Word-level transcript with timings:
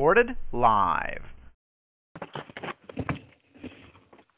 Recorded 0.00 0.34
live. 0.52 1.20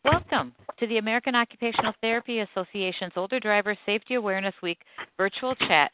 Welcome 0.04 0.56
to 0.80 0.88
the 0.88 0.98
American 0.98 1.36
Occupational 1.36 1.92
Therapy 2.00 2.40
Association's 2.40 3.12
Older 3.14 3.38
Driver 3.38 3.76
Safety 3.86 4.14
Awareness 4.14 4.56
Week 4.60 4.78
virtual 5.16 5.54
chat. 5.54 5.92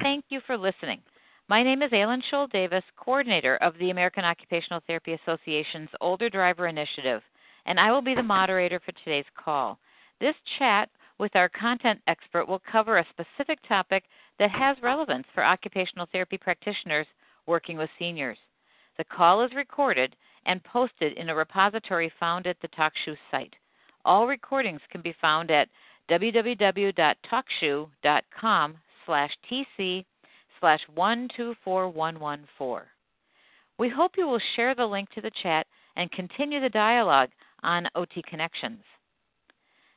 Thank 0.00 0.26
you 0.28 0.40
for 0.46 0.56
listening. 0.56 1.00
My 1.48 1.64
name 1.64 1.82
is 1.82 1.90
Elin 1.92 2.22
Schold 2.28 2.52
Davis, 2.52 2.84
coordinator 2.96 3.56
of 3.56 3.76
the 3.80 3.90
American 3.90 4.24
Occupational 4.24 4.80
Therapy 4.86 5.14
Association's 5.14 5.90
Older 6.00 6.30
Driver 6.30 6.68
Initiative, 6.68 7.22
and 7.66 7.80
I 7.80 7.90
will 7.90 8.02
be 8.02 8.14
the 8.14 8.22
moderator 8.22 8.78
for 8.78 8.92
today's 8.92 9.24
call. 9.36 9.80
This 10.20 10.36
chat 10.60 10.88
with 11.18 11.34
our 11.34 11.48
content 11.48 11.98
expert 12.06 12.46
will 12.46 12.62
cover 12.70 12.98
a 12.98 13.06
specific 13.10 13.58
topic 13.66 14.04
that 14.38 14.52
has 14.52 14.76
relevance 14.80 15.26
for 15.34 15.44
occupational 15.44 16.06
therapy 16.12 16.38
practitioners 16.38 17.08
working 17.48 17.76
with 17.76 17.90
seniors. 17.98 18.38
The 18.98 19.04
call 19.04 19.42
is 19.42 19.54
recorded 19.54 20.16
and 20.46 20.64
posted 20.64 21.12
in 21.14 21.28
a 21.28 21.34
repository 21.34 22.10
found 22.18 22.46
at 22.46 22.56
the 22.60 22.68
TalkShoe 22.68 23.16
site. 23.30 23.54
All 24.04 24.26
recordings 24.26 24.80
can 24.90 25.02
be 25.02 25.14
found 25.20 25.50
at 25.50 25.68
www.talkshoe.com 26.10 28.76
slash 29.06 29.30
tc 29.50 30.04
slash 30.58 30.80
124114. 30.94 32.86
We 33.78 33.88
hope 33.88 34.12
you 34.16 34.26
will 34.26 34.40
share 34.56 34.74
the 34.74 34.86
link 34.86 35.10
to 35.10 35.20
the 35.20 35.30
chat 35.42 35.66
and 35.96 36.10
continue 36.12 36.60
the 36.60 36.68
dialogue 36.68 37.30
on 37.62 37.88
OT 37.94 38.22
Connections. 38.28 38.82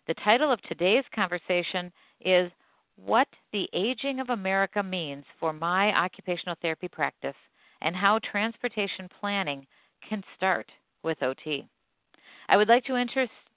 The 0.07 0.13
title 0.16 0.52
of 0.52 0.59
today's 0.63 1.05
conversation 1.16 1.91
is 2.22 2.52
What 2.97 3.28
the 3.52 3.69
Aging 3.73 4.19
of 4.19 4.30
America 4.30 4.83
Means 4.83 5.25
for 5.39 5.53
My 5.53 5.97
Occupational 5.97 6.55
Therapy 6.61 6.88
Practice 6.88 7.35
and 7.83 7.95
How 7.95 8.19
Transportation 8.19 9.07
Planning 9.19 9.67
Can 10.09 10.23
Start 10.35 10.71
with 11.03 11.21
OT. 11.21 11.67
I 12.49 12.57
would 12.57 12.69
like 12.69 12.85
to 12.85 12.95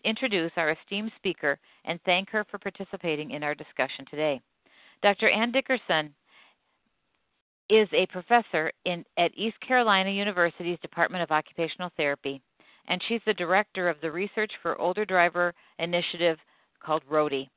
introduce 0.04 0.52
our 0.56 0.70
esteemed 0.70 1.12
speaker 1.16 1.58
and 1.84 1.98
thank 2.04 2.28
her 2.30 2.44
for 2.50 2.58
participating 2.58 3.30
in 3.30 3.42
our 3.42 3.54
discussion 3.54 4.04
today. 4.10 4.40
Dr. 5.02 5.30
Anne 5.30 5.52
Dickerson 5.52 6.14
is 7.68 7.88
a 7.92 8.06
professor 8.06 8.70
in, 8.84 9.04
at 9.16 9.36
East 9.36 9.58
Carolina 9.66 10.10
University's 10.10 10.78
Department 10.80 11.22
of 11.22 11.30
Occupational 11.32 11.90
Therapy, 11.96 12.40
and 12.88 13.02
she's 13.08 13.20
the 13.26 13.34
director 13.34 13.88
of 13.88 14.00
the 14.00 14.10
Research 14.10 14.52
for 14.62 14.80
Older 14.80 15.04
Driver 15.04 15.52
initiative 15.78 16.38
called 16.80 17.02
RODI. 17.08 17.48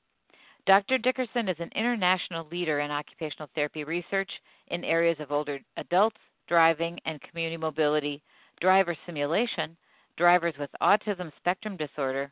Dr. 0.66 0.98
Dickerson 0.98 1.48
is 1.48 1.58
an 1.60 1.72
international 1.76 2.48
leader 2.52 2.80
in 2.80 2.92
occupational 2.92 3.50
therapy 3.56 3.84
research 3.84 4.30
in 4.68 4.84
areas 4.84 5.18
of 5.20 5.32
older 5.32 5.60
adults, 5.78 6.18
driving 6.50 7.00
and 7.06 7.22
community 7.22 7.56
mobility, 7.56 8.22
driver 8.60 8.96
simulation, 9.06 9.78
drivers 10.18 10.56
with 10.60 10.70
autism 10.82 11.32
spectrum 11.38 11.78
disorder, 11.78 12.30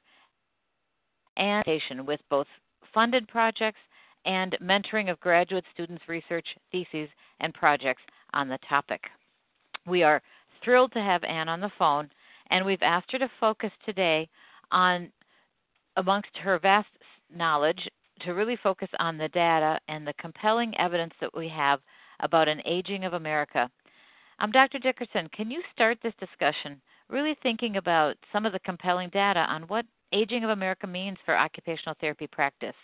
and 1.37 1.63
education 1.65 2.05
with 2.05 2.19
both 2.29 2.47
funded 2.93 3.27
projects 3.27 3.79
and 4.25 4.57
mentoring 4.61 5.09
of 5.09 5.19
graduate 5.19 5.63
students' 5.73 6.03
research 6.09 6.45
theses 6.71 7.07
and 7.39 7.53
projects 7.53 8.01
on 8.33 8.49
the 8.49 8.57
topic. 8.67 9.01
We 9.85 10.03
are 10.03 10.21
thrilled 10.63 10.91
to 10.93 10.99
have 10.99 11.23
Anne 11.23 11.47
on 11.47 11.61
the 11.61 11.71
phone, 11.77 12.09
and 12.49 12.65
we've 12.65 12.81
asked 12.81 13.11
her 13.11 13.19
to 13.19 13.29
focus 13.39 13.71
today 13.85 14.27
on, 14.71 15.09
amongst 15.95 16.35
her 16.43 16.59
vast 16.59 16.89
knowledge, 17.33 17.87
to 18.21 18.33
really 18.33 18.57
focus 18.61 18.89
on 18.99 19.17
the 19.17 19.29
data 19.29 19.79
and 19.87 20.05
the 20.05 20.13
compelling 20.19 20.77
evidence 20.77 21.13
that 21.21 21.37
we 21.37 21.47
have 21.47 21.79
about 22.19 22.47
an 22.47 22.61
aging 22.65 23.05
of 23.05 23.13
America. 23.13 23.69
Um, 24.39 24.51
Dr. 24.51 24.79
Dickerson, 24.79 25.29
can 25.29 25.49
you 25.49 25.61
start 25.73 25.97
this 26.01 26.13
discussion 26.19 26.79
really 27.09 27.35
thinking 27.41 27.77
about 27.77 28.15
some 28.31 28.45
of 28.45 28.53
the 28.53 28.59
compelling 28.59 29.09
data 29.09 29.39
on 29.39 29.63
what 29.63 29.85
aging 30.13 30.43
of 30.43 30.51
America 30.51 30.85
means 30.85 31.17
for 31.25 31.37
occupational 31.37 31.95
therapy 31.99 32.27
practice? 32.27 32.75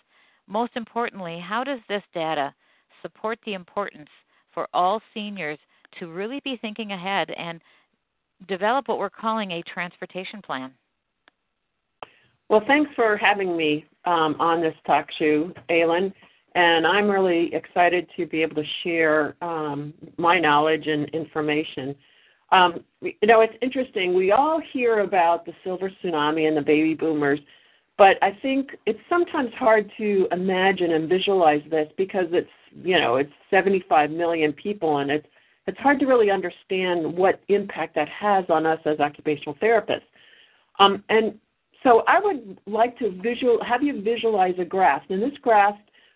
Most 0.48 0.72
importantly, 0.76 1.40
how 1.40 1.64
does 1.64 1.80
this 1.88 2.04
data 2.14 2.54
support 3.02 3.40
the 3.46 3.54
importance 3.54 4.10
for 4.54 4.68
all 4.74 5.02
seniors 5.14 5.60
to 6.00 6.12
really 6.12 6.42
be 6.44 6.58
thinking 6.58 6.92
ahead 6.92 7.30
and 7.38 7.62
develop 8.48 8.88
what 8.88 8.98
we're 8.98 9.10
calling 9.10 9.52
a 9.52 9.62
transportation 9.64 10.42
plan? 10.42 10.72
Well, 12.50 12.64
thanks 12.68 12.92
for 12.96 13.16
having 13.16 13.56
me 13.56 13.86
um, 14.06 14.36
on 14.40 14.62
this 14.62 14.76
talk 14.86 15.08
show, 15.18 15.52
Elin. 15.70 16.14
And 16.56 16.86
I'm 16.86 17.10
really 17.10 17.54
excited 17.54 18.08
to 18.16 18.26
be 18.28 18.42
able 18.44 18.56
to 18.56 18.70
share 18.84 19.36
um, 19.42 19.94
my 20.18 20.40
knowledge 20.40 20.88
and 20.88 21.10
information. 21.10 21.96
Um, 22.52 22.84
you 23.02 23.14
know, 23.24 23.42
it's 23.42 23.56
interesting. 23.62 24.14
We 24.14 24.32
all 24.32 24.62
hear 24.72 25.00
about 25.00 25.46
the 25.46 25.54
silver 25.64 25.92
tsunami 26.04 26.48
and 26.48 26.56
the 26.56 26.62
baby 26.62 26.94
boomers, 26.94 27.40
but 27.98 28.18
I 28.22 28.38
think 28.42 28.70
it's 28.86 29.00
sometimes 29.10 29.50
hard 29.58 29.92
to 29.98 30.28
imagine 30.32 30.92
and 30.92 31.10
visualize 31.10 31.62
this 31.70 31.88
because 31.98 32.28
it's 32.32 32.50
you 32.76 33.00
know 33.00 33.18
it's 33.18 33.32
75 33.52 34.12
million 34.12 34.52
people 34.54 34.98
and 34.98 35.12
it's 35.12 35.28
it's 35.68 35.78
hard 35.80 36.00
to 36.00 36.06
really 36.06 36.30
understand 36.30 37.18
what 37.18 37.42
impact 37.48 37.96
that 37.96 38.10
has 38.10 38.46
on 38.50 38.66
us 38.66 38.80
as 38.86 39.00
occupational 39.00 39.56
therapists. 39.56 40.02
Um, 40.80 41.04
and 41.10 41.36
so 41.84 42.04
I 42.08 42.20
would 42.20 42.60
like 42.66 42.98
to 43.00 43.12
visual 43.22 43.64
have 43.64 43.82
you 43.82 44.02
visualize 44.02 44.56
a 44.60 44.66
graph. 44.66 45.04
And 45.10 45.22
this 45.22 45.38
graph 45.42 45.76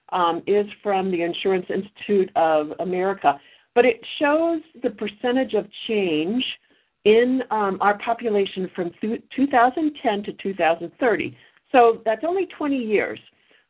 um, 0.10 0.42
is 0.48 0.66
from 0.82 1.12
the 1.12 1.22
Insurance 1.22 1.66
Institute 1.70 2.30
of 2.36 2.72
America, 2.80 3.40
but 3.76 3.86
it 3.86 4.00
shows 4.20 4.62
the 4.82 4.90
percentage 4.90 5.54
of 5.54 5.66
change 5.88 6.44
in 7.06 7.42
um, 7.52 7.78
our 7.80 7.98
population 8.00 8.70
from 8.76 8.92
th- 9.00 9.22
2010 9.36 10.24
to 10.24 10.34
2030. 10.34 11.38
So 11.72 12.02
that's 12.06 12.24
only 12.28 12.48
20 12.58 12.78
years. 12.78 13.20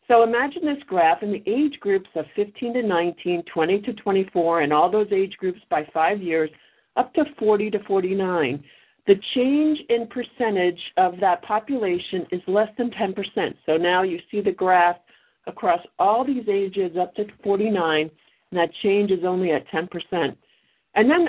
So 0.08 0.24
imagine 0.24 0.66
this 0.66 0.81
graph 0.88 1.22
in 1.22 1.31
the 1.31 1.44
age 1.46 1.80
groups 1.81 2.09
of 2.16 2.25
15 2.36 2.75
to 2.75 2.84
19, 2.84 3.44
20 3.44 3.81
to 3.81 3.94
24, 3.94 4.62
and 4.62 4.72
all 4.72 4.90
those 4.90 5.12
age 5.12 5.36
groups 5.38 5.59
by 5.69 5.86
five 5.94 6.22
years, 6.22 6.50
up 6.96 7.14
to 7.16 7.25
40 7.38 7.72
to 7.72 7.80
49. 7.84 8.64
The 9.06 9.16
change 9.36 9.80
in 9.90 10.08
percentage 10.08 10.80
of 10.98 11.19
that 11.19 11.42
population 11.44 12.25
is 12.31 12.42
less 12.48 12.69
than 12.78 12.90
10%. 12.92 13.56
So 13.66 13.78
now 13.78 14.04
you 14.04 14.19
see 14.31 14.42
the 14.42 14.52
graph 14.52 14.98
across 15.47 15.81
all 16.00 16.25
these 16.25 16.47
ages 16.47 16.97
up 17.00 17.16
to 17.16 17.25
49, 17.44 18.09
and 18.52 18.59
that 18.59 18.69
change 18.84 19.12
is 19.12 19.24
only 19.24 19.52
at 19.52 19.68
10%. 19.69 20.35
And 20.96 21.09
then 21.12 21.28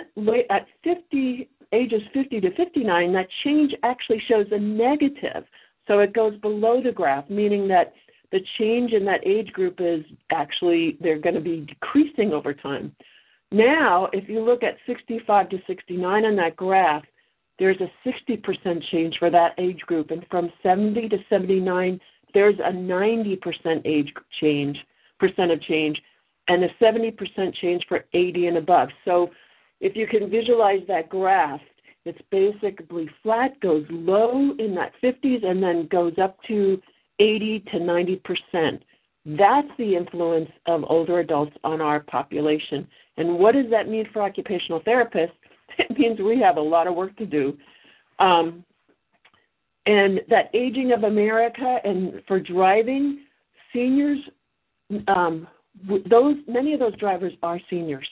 at 0.51 0.67
50, 0.85 1.49
ages 1.73 2.03
50 2.15 2.41
to 2.41 2.55
59, 2.55 3.13
that 3.13 3.29
change 3.45 3.75
actually 3.83 4.23
shows 4.29 4.47
a 4.51 4.59
negative. 4.59 5.45
So 5.87 6.01
it 6.01 6.13
goes 6.13 6.39
below 6.41 6.83
the 6.83 6.93
graph, 6.93 7.29
meaning 7.29 7.69
that 7.69 7.93
the 8.31 8.41
change 8.59 8.93
in 8.93 9.05
that 9.07 9.27
age 9.27 9.53
group 9.53 9.77
is 9.79 10.05
actually 10.31 10.99
they're 11.01 11.19
going 11.19 11.35
to 11.35 11.41
be 11.41 11.67
decreasing 11.67 12.33
over 12.33 12.53
time. 12.53 12.95
Now, 13.51 14.09
if 14.13 14.29
you 14.29 14.41
look 14.41 14.63
at 14.63 14.77
65 14.87 15.49
to 15.51 15.59
69 15.67 16.25
on 16.25 16.37
that 16.37 16.57
graph, 16.57 17.05
there's 17.59 17.81
a 17.81 17.91
60% 18.09 18.83
change 18.91 19.17
for 19.19 19.31
that 19.31 19.53
age 19.59 19.81
group, 19.81 20.11
and 20.11 20.25
from 20.31 20.53
70 20.63 21.09
to 21.09 21.19
79, 21.29 21.99
there's 22.39 22.59
a 22.61 22.71
90% 22.71 23.83
age 23.85 24.15
change, 24.41 24.79
percent 25.19 25.51
of 25.51 25.61
change, 25.63 26.01
and 26.47 26.63
a 26.63 26.69
70% 26.81 27.53
change 27.61 27.85
for 27.89 28.05
80 28.13 28.47
and 28.47 28.57
above. 28.59 28.91
So, 29.05 29.31
if 29.81 29.97
you 29.97 30.07
can 30.07 30.31
visualize 30.31 30.83
that 30.87 31.09
graph, 31.09 31.61
it's 32.05 32.21
basically 32.31 33.11
flat, 33.25 33.59
goes 33.61 33.85
low 33.91 34.55
in 34.57 34.73
that 34.77 34.93
50s, 35.03 35.45
and 35.45 35.61
then 35.61 35.89
goes 35.89 36.15
up 36.23 36.39
to 36.47 36.81
80 37.19 37.65
to 37.73 37.81
90 37.81 38.23
percent. 38.25 38.85
That's 39.27 39.69
the 39.77 39.97
influence 39.97 40.51
of 40.67 40.85
older 40.89 41.19
adults 41.19 41.57
on 41.65 41.81
our 41.81 41.99
population. 41.99 42.87
And 43.17 43.37
what 43.37 43.57
does 43.57 43.67
that 43.71 43.89
mean 43.89 44.07
for 44.13 44.23
occupational 44.23 44.81
therapists? 44.83 45.33
It 45.81 45.99
means 45.99 46.19
we 46.19 46.41
have 46.41 46.57
a 46.57 46.61
lot 46.61 46.87
of 46.87 46.95
work 46.95 47.17
to 47.17 47.27
do. 47.27 47.57
Um, 48.21 48.65
and 49.89 50.21
that 50.29 50.51
aging 50.53 50.93
of 50.93 51.05
America 51.05 51.79
and 51.83 52.23
for 52.29 52.39
driving, 52.39 53.21
seniors 53.73 54.19
um, 55.09 55.49
those 56.11 56.37
many 56.47 56.75
of 56.75 56.81
those 56.81 56.97
drivers 56.97 57.33
are 57.43 57.59
seniors, 57.71 58.09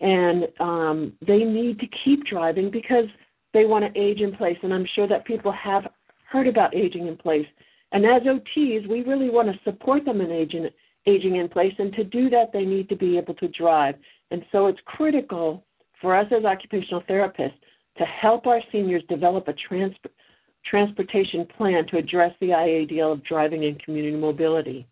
and 0.00 0.46
um, 0.60 1.12
they 1.26 1.38
need 1.38 1.80
to 1.80 1.86
keep 2.04 2.24
driving 2.26 2.70
because 2.70 3.06
they 3.52 3.64
want 3.64 3.84
to 3.84 4.00
age 4.00 4.20
in 4.20 4.34
place. 4.34 4.56
And 4.62 4.72
I'm 4.72 4.86
sure 4.94 5.08
that 5.08 5.24
people 5.24 5.52
have 5.52 5.88
heard 6.30 6.46
about 6.46 6.74
aging 6.74 7.08
in 7.08 7.16
place. 7.16 7.46
And 7.92 8.06
as 8.06 8.22
OTs, 8.22 8.88
we 8.88 9.02
really 9.02 9.28
want 9.28 9.48
to 9.48 9.58
support 9.64 10.04
them 10.04 10.20
in 10.20 10.30
aging 10.30 10.68
aging 11.06 11.36
in 11.36 11.48
place, 11.48 11.74
and 11.78 11.92
to 11.94 12.04
do 12.04 12.30
that, 12.30 12.52
they 12.52 12.64
need 12.64 12.88
to 12.88 12.96
be 12.96 13.18
able 13.18 13.34
to 13.34 13.48
drive. 13.48 13.96
And 14.30 14.44
so 14.52 14.68
it's 14.68 14.78
critical 14.84 15.64
for 16.00 16.16
us 16.16 16.26
as 16.30 16.44
occupational 16.44 17.02
therapists 17.02 17.58
to 17.98 18.04
help 18.04 18.46
our 18.46 18.60
seniors 18.70 19.02
develop 19.08 19.48
a 19.48 19.52
trans- 19.52 19.96
transportation 20.64 21.46
plan 21.56 21.86
to 21.88 21.98
address 21.98 22.34
the 22.40 22.48
IADL 22.48 23.12
of 23.12 23.24
driving 23.24 23.64
and 23.64 23.82
community 23.82 24.16
mobility. 24.16 24.86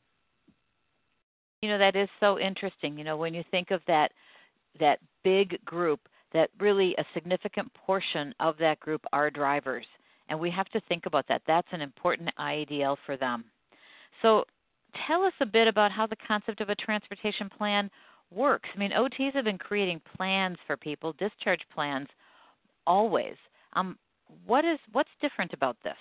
You 1.62 1.68
know 1.68 1.78
that 1.78 1.96
is 1.96 2.08
so 2.20 2.38
interesting. 2.38 2.96
You 2.96 3.04
know 3.04 3.16
when 3.16 3.34
you 3.34 3.44
think 3.50 3.70
of 3.70 3.80
that 3.86 4.12
that 4.78 4.98
big 5.22 5.62
group, 5.64 6.00
that 6.32 6.50
really 6.58 6.94
a 6.98 7.04
significant 7.12 7.72
portion 7.74 8.34
of 8.40 8.56
that 8.58 8.80
group 8.80 9.04
are 9.12 9.30
drivers, 9.30 9.86
and 10.28 10.38
we 10.38 10.50
have 10.50 10.68
to 10.70 10.80
think 10.88 11.06
about 11.06 11.26
that. 11.28 11.42
That's 11.46 11.68
an 11.72 11.80
important 11.80 12.30
IADL 12.38 12.96
for 13.04 13.16
them. 13.16 13.44
So 14.22 14.44
tell 15.06 15.22
us 15.24 15.34
a 15.40 15.46
bit 15.46 15.68
about 15.68 15.92
how 15.92 16.06
the 16.06 16.16
concept 16.26 16.60
of 16.60 16.70
a 16.70 16.74
transportation 16.74 17.48
plan 17.48 17.90
works. 18.30 18.68
I 18.74 18.78
mean, 18.78 18.92
OTs 18.92 19.34
have 19.34 19.44
been 19.44 19.58
creating 19.58 20.00
plans 20.16 20.56
for 20.66 20.76
people, 20.76 21.14
discharge 21.18 21.62
plans, 21.74 22.08
always. 22.86 23.34
Um, 23.74 23.98
what 24.46 24.64
is 24.64 24.78
what's 24.92 25.10
different 25.20 25.52
about 25.52 25.76
this? 25.84 25.96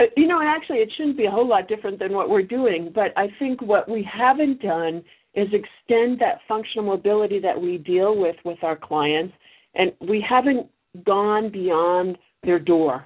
Uh, 0.00 0.04
you 0.16 0.26
know, 0.26 0.42
actually, 0.42 0.78
it 0.78 0.92
shouldn't 0.96 1.16
be 1.16 1.26
a 1.26 1.30
whole 1.30 1.46
lot 1.46 1.68
different 1.68 1.98
than 1.98 2.12
what 2.12 2.28
we're 2.28 2.42
doing, 2.42 2.92
but 2.94 3.12
I 3.16 3.28
think 3.38 3.62
what 3.62 3.88
we 3.88 4.02
haven't 4.02 4.60
done 4.60 5.02
is 5.34 5.48
extend 5.52 6.18
that 6.18 6.40
functional 6.48 6.84
mobility 6.84 7.38
that 7.40 7.60
we 7.60 7.78
deal 7.78 8.16
with 8.16 8.36
with 8.44 8.62
our 8.62 8.76
clients, 8.76 9.34
and 9.74 9.92
we 10.00 10.20
haven't 10.26 10.66
gone 11.04 11.50
beyond 11.50 12.18
their 12.42 12.58
door. 12.58 13.04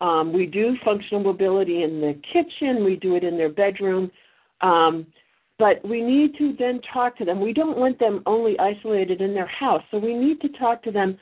Um, 0.00 0.32
we 0.32 0.46
do 0.46 0.76
functional 0.84 1.22
mobility 1.22 1.82
in 1.82 2.00
the 2.00 2.20
kitchen, 2.32 2.84
we 2.84 2.96
do 2.96 3.14
it 3.14 3.24
in 3.24 3.36
their 3.36 3.48
bedroom, 3.48 4.10
um, 4.60 5.06
but 5.58 5.86
we 5.88 6.02
need 6.02 6.36
to 6.38 6.54
then 6.58 6.80
talk 6.92 7.16
to 7.18 7.24
them. 7.24 7.40
We 7.40 7.52
don't 7.52 7.78
want 7.78 7.98
them 7.98 8.22
only 8.26 8.58
isolated 8.58 9.20
in 9.20 9.34
their 9.34 9.46
house, 9.46 9.82
so 9.90 9.98
we 9.98 10.14
need 10.14 10.40
to 10.40 10.48
talk 10.48 10.82
to 10.82 10.90
them 10.90 11.16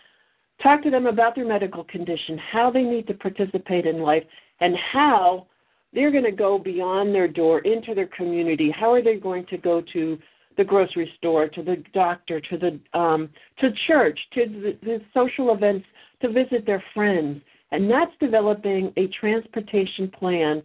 Talk 0.62 0.82
to 0.82 0.90
them 0.90 1.06
about 1.06 1.34
their 1.34 1.46
medical 1.46 1.84
condition, 1.84 2.38
how 2.38 2.70
they 2.70 2.82
need 2.82 3.06
to 3.08 3.14
participate 3.14 3.86
in 3.86 4.00
life, 4.00 4.24
and 4.60 4.76
how 4.76 5.46
they're 5.92 6.10
going 6.10 6.24
to 6.24 6.32
go 6.32 6.58
beyond 6.58 7.14
their 7.14 7.28
door 7.28 7.60
into 7.60 7.94
their 7.94 8.06
community. 8.06 8.70
How 8.70 8.92
are 8.92 9.02
they 9.02 9.16
going 9.16 9.46
to 9.46 9.58
go 9.58 9.82
to 9.92 10.18
the 10.56 10.64
grocery 10.64 11.10
store, 11.16 11.48
to 11.48 11.62
the 11.62 11.82
doctor, 11.94 12.40
to 12.40 12.58
the 12.58 12.98
um, 12.98 13.28
to 13.58 13.70
church, 13.86 14.18
to 14.34 14.46
the, 14.46 14.78
the 14.82 15.00
social 15.14 15.52
events, 15.54 15.86
to 16.20 16.30
visit 16.30 16.66
their 16.66 16.82
friends, 16.94 17.40
and 17.70 17.90
that's 17.90 18.12
developing 18.20 18.92
a 18.96 19.08
transportation 19.08 20.08
plan 20.10 20.62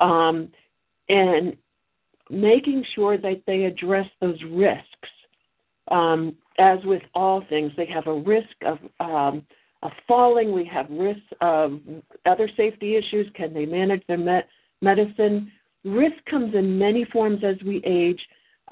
um, 0.00 0.48
and 1.08 1.56
making 2.28 2.84
sure 2.94 3.16
that 3.18 3.42
they 3.46 3.64
address 3.64 4.06
those 4.20 4.38
risks 4.50 4.84
um, 5.88 6.34
as 6.58 6.78
with 6.84 7.02
all 7.14 7.42
things, 7.48 7.72
they 7.76 7.86
have 7.86 8.06
a 8.06 8.14
risk 8.14 8.54
of, 8.66 8.78
um, 9.00 9.46
falling. 10.06 10.52
We 10.52 10.64
have 10.66 10.90
risks 10.90 11.32
of 11.40 11.80
other 12.26 12.48
safety 12.56 12.96
issues. 12.96 13.30
Can 13.34 13.54
they 13.54 13.64
manage 13.64 14.06
their 14.06 14.44
medicine? 14.82 15.50
Risk 15.84 16.22
comes 16.26 16.54
in 16.54 16.78
many 16.78 17.04
forms 17.06 17.42
as 17.42 17.56
we 17.64 17.82
age. 17.84 18.20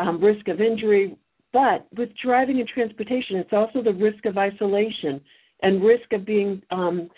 Um, 0.00 0.22
risk 0.22 0.46
of 0.46 0.60
injury, 0.60 1.16
but 1.52 1.88
with 1.96 2.10
driving 2.22 2.60
and 2.60 2.69
transportation, 2.69 3.36
it's 3.36 3.52
also 3.52 3.82
the 3.82 3.94
risk 3.94 4.26
of 4.26 4.38
isolation 4.38 5.20
and 5.62 5.82
risk 5.82 6.12
of 6.12 6.25
being 6.25 6.62
um, 6.70 7.10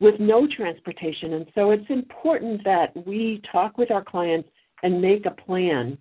with 0.00 0.18
no 0.18 0.46
transportation. 0.46 1.34
And 1.34 1.46
so 1.54 1.70
it's 1.70 1.88
important 1.88 2.64
that 2.64 2.90
we 3.06 3.40
talk 3.52 3.78
with 3.78 3.90
our 3.90 4.02
clients 4.02 4.48
and 4.82 5.00
make 5.00 5.26
a 5.26 5.30
plan 5.30 5.98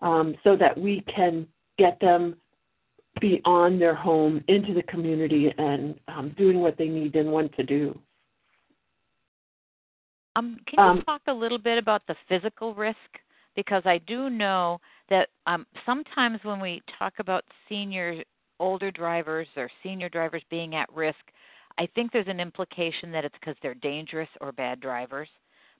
um, 0.00 0.34
so 0.42 0.56
that 0.56 0.76
we 0.76 1.04
can 1.14 1.46
get 1.78 1.98
them 2.00 2.36
beyond 3.20 3.80
their 3.80 3.94
home 3.94 4.42
into 4.48 4.74
the 4.74 4.82
community 4.84 5.52
and 5.58 5.98
um, 6.08 6.34
doing 6.36 6.60
what 6.60 6.76
they 6.78 6.88
need 6.88 7.14
and 7.14 7.30
want 7.30 7.54
to 7.56 7.62
do. 7.62 7.98
Um, 10.34 10.58
can 10.66 10.78
you 10.78 10.90
um, 10.90 11.02
talk 11.02 11.20
a 11.26 11.32
little 11.32 11.58
bit 11.58 11.78
about 11.78 12.02
the 12.06 12.16
physical 12.28 12.74
risk? 12.74 12.96
Because 13.54 13.82
I 13.84 13.98
do 13.98 14.30
know 14.30 14.80
that 15.10 15.28
um, 15.46 15.66
sometimes 15.84 16.40
when 16.42 16.58
we 16.58 16.82
talk 16.98 17.12
about 17.18 17.44
senior, 17.68 18.22
older 18.58 18.90
drivers 18.90 19.46
or 19.56 19.70
senior 19.82 20.08
drivers 20.08 20.42
being 20.48 20.74
at 20.74 20.90
risk, 20.92 21.18
I 21.78 21.86
think 21.94 22.12
there's 22.12 22.28
an 22.28 22.40
implication 22.40 23.12
that 23.12 23.24
it's 23.24 23.34
because 23.38 23.56
they're 23.62 23.74
dangerous 23.74 24.28
or 24.40 24.52
bad 24.52 24.80
drivers. 24.80 25.28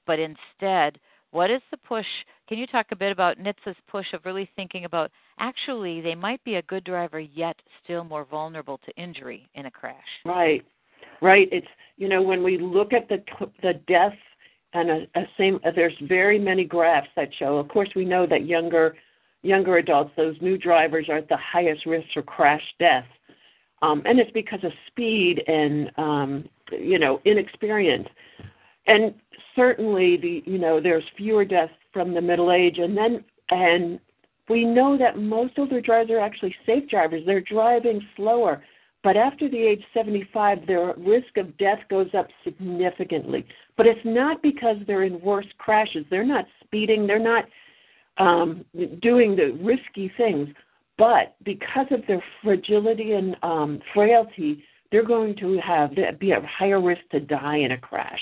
But 0.06 0.18
instead, 0.18 0.98
what 1.30 1.50
is 1.50 1.62
the 1.70 1.78
push? 1.78 2.06
Can 2.52 2.58
you 2.58 2.66
talk 2.66 2.88
a 2.92 2.96
bit 2.96 3.10
about 3.10 3.38
NHTSA's 3.38 3.78
push 3.90 4.12
of 4.12 4.26
really 4.26 4.46
thinking 4.56 4.84
about 4.84 5.10
actually 5.38 6.02
they 6.02 6.14
might 6.14 6.44
be 6.44 6.56
a 6.56 6.62
good 6.62 6.84
driver 6.84 7.18
yet 7.18 7.56
still 7.82 8.04
more 8.04 8.26
vulnerable 8.26 8.78
to 8.84 9.02
injury 9.02 9.48
in 9.54 9.64
a 9.64 9.70
crash? 9.70 9.96
Right, 10.26 10.62
right. 11.22 11.48
It's 11.50 11.66
you 11.96 12.10
know 12.10 12.20
when 12.20 12.42
we 12.42 12.58
look 12.58 12.92
at 12.92 13.08
the 13.08 13.24
the 13.62 13.80
death 13.88 14.12
and 14.74 14.90
a, 14.90 15.06
a 15.14 15.22
same 15.38 15.60
there's 15.74 15.96
very 16.02 16.38
many 16.38 16.64
graphs 16.64 17.08
that 17.16 17.30
show. 17.38 17.56
Of 17.56 17.68
course, 17.68 17.88
we 17.96 18.04
know 18.04 18.26
that 18.26 18.44
younger 18.44 18.96
younger 19.40 19.78
adults, 19.78 20.10
those 20.18 20.36
new 20.42 20.58
drivers, 20.58 21.06
are 21.08 21.16
at 21.16 21.30
the 21.30 21.38
highest 21.38 21.86
risk 21.86 22.08
for 22.12 22.20
crash 22.20 22.74
death, 22.78 23.06
um, 23.80 24.02
and 24.04 24.20
it's 24.20 24.30
because 24.32 24.62
of 24.62 24.72
speed 24.88 25.42
and 25.46 25.90
um, 25.96 26.46
you 26.70 26.98
know 26.98 27.18
inexperience. 27.24 28.08
And 28.86 29.14
certainly 29.56 30.16
the 30.16 30.42
you 30.50 30.58
know 30.58 30.80
there's 30.80 31.04
fewer 31.16 31.44
deaths 31.44 31.72
from 31.92 32.14
the 32.14 32.20
middle 32.20 32.52
age 32.52 32.78
and 32.78 32.96
then 32.96 33.24
and 33.50 34.00
we 34.48 34.64
know 34.64 34.98
that 34.98 35.18
most 35.18 35.58
older 35.58 35.80
drivers 35.80 36.10
are 36.10 36.20
actually 36.20 36.54
safe 36.66 36.88
drivers. 36.88 37.22
They're 37.24 37.40
driving 37.40 38.00
slower 38.16 38.62
but 39.02 39.16
after 39.16 39.48
the 39.48 39.58
age 39.58 39.82
75 39.94 40.66
their 40.66 40.94
risk 40.98 41.36
of 41.36 41.56
death 41.58 41.80
goes 41.90 42.08
up 42.16 42.28
significantly. 42.44 43.44
But 43.76 43.86
it's 43.86 44.04
not 44.04 44.42
because 44.42 44.76
they're 44.86 45.04
in 45.04 45.20
worse 45.20 45.46
crashes. 45.58 46.04
They're 46.08 46.24
not 46.24 46.46
speeding. 46.64 47.06
They're 47.06 47.18
not 47.18 47.44
um, 48.18 48.64
doing 49.00 49.34
the 49.34 49.58
risky 49.60 50.12
things. 50.16 50.48
But 50.98 51.34
because 51.44 51.86
of 51.90 52.06
their 52.06 52.22
fragility 52.42 53.12
and 53.12 53.36
um, 53.42 53.80
frailty 53.92 54.62
they're 54.92 55.02
going 55.02 55.34
to 55.36 55.58
have 55.58 55.90
be 56.20 56.32
at 56.32 56.44
higher 56.44 56.80
risk 56.80 57.00
to 57.10 57.18
die 57.18 57.56
in 57.56 57.72
a 57.72 57.78
crash 57.78 58.20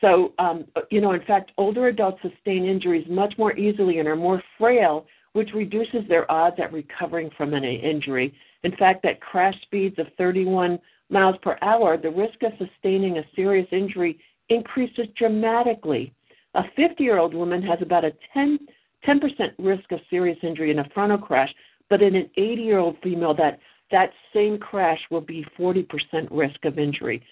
so, 0.00 0.32
um, 0.38 0.64
you 0.90 1.00
know, 1.00 1.12
in 1.12 1.22
fact, 1.22 1.52
older 1.58 1.88
adults 1.88 2.22
sustain 2.22 2.64
injuries 2.64 3.06
much 3.08 3.34
more 3.36 3.56
easily 3.56 3.98
and 3.98 4.08
are 4.08 4.16
more 4.16 4.42
frail, 4.58 5.06
which 5.32 5.50
reduces 5.54 6.08
their 6.08 6.30
odds 6.30 6.56
at 6.58 6.72
recovering 6.72 7.30
from 7.36 7.52
an 7.54 7.64
injury. 7.64 8.34
In 8.62 8.74
fact, 8.76 9.04
at 9.04 9.20
crash 9.20 9.54
speeds 9.62 9.98
of 9.98 10.06
31 10.16 10.78
miles 11.10 11.36
per 11.42 11.58
hour, 11.60 11.96
the 11.96 12.10
risk 12.10 12.42
of 12.42 12.52
sustaining 12.58 13.18
a 13.18 13.24
serious 13.36 13.68
injury 13.72 14.18
increases 14.48 15.06
dramatically. 15.16 16.12
A 16.54 16.62
50 16.74 17.02
year 17.02 17.18
old 17.18 17.34
woman 17.34 17.62
has 17.62 17.78
about 17.82 18.04
a 18.04 18.12
10, 18.32 18.58
10% 19.06 19.20
risk 19.58 19.92
of 19.92 20.00
serious 20.08 20.38
injury 20.42 20.70
in 20.70 20.78
a 20.80 20.88
frontal 20.94 21.18
crash, 21.18 21.54
but 21.88 22.02
in 22.02 22.14
an 22.14 22.30
80 22.36 22.62
year 22.62 22.78
old 22.78 22.96
female, 23.02 23.34
that, 23.34 23.58
that 23.90 24.10
same 24.32 24.58
crash 24.58 25.00
will 25.10 25.20
be 25.20 25.44
40% 25.58 25.86
risk 26.30 26.64
of 26.64 26.78
injury. 26.78 27.22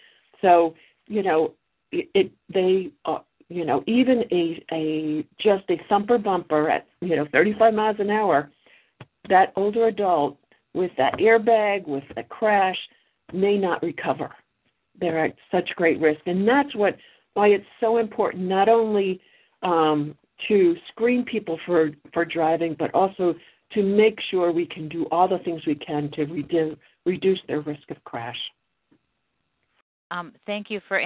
So, 0.40 0.75
you 1.06 1.22
know, 1.22 1.54
it, 1.92 2.30
they 2.52 2.90
uh, 3.04 3.18
you 3.49 3.64
know 3.64 3.83
even 3.87 4.25
a 4.30 4.64
a 4.73 5.26
just 5.40 5.64
a 5.71 5.80
thumper 5.88 6.18
bumper 6.18 6.71
at 6.71 6.87
you 7.00 7.16
know 7.16 7.26
35 7.33 7.75
miles 7.75 7.97
an 7.99 8.11
hour 8.11 8.50
that 9.28 9.52
older 9.57 9.87
adult 9.87 10.38
with 10.75 10.90
that 10.97 11.14
airbag 11.14 11.87
with 11.87 12.04
a 12.16 12.23
crash 12.23 12.76
may 13.33 13.59
not 13.59 13.83
recover. 13.83 14.30
They're 15.00 15.26
at 15.26 15.35
such 15.50 15.68
great 15.76 16.00
risk. 16.00 16.21
And 16.26 16.47
that's 16.47 16.75
what 16.75 16.97
why 17.35 17.49
it's 17.49 17.66
so 17.80 17.99
important 17.99 18.45
not 18.45 18.68
only 18.68 19.21
um, 19.62 20.16
to 20.49 20.76
screen 20.88 21.25
people 21.25 21.59
for 21.66 21.90
for 22.12 22.25
driving 22.25 22.75
but 22.78 22.92
also 22.95 23.35
to 23.73 23.83
make 23.83 24.18
sure 24.30 24.50
we 24.50 24.66
can 24.66 24.88
do 24.88 25.04
all 25.11 25.28
the 25.28 25.38
things 25.38 25.61
we 25.66 25.75
can 25.75 26.11
to 26.12 26.25
reduce 26.25 26.76
reduce 27.04 27.40
their 27.49 27.61
risk 27.61 27.90
of 27.90 28.02
crash. 28.04 28.38
Um, 30.11 30.33
thank 30.47 30.71
you 30.71 30.80
for 30.88 31.00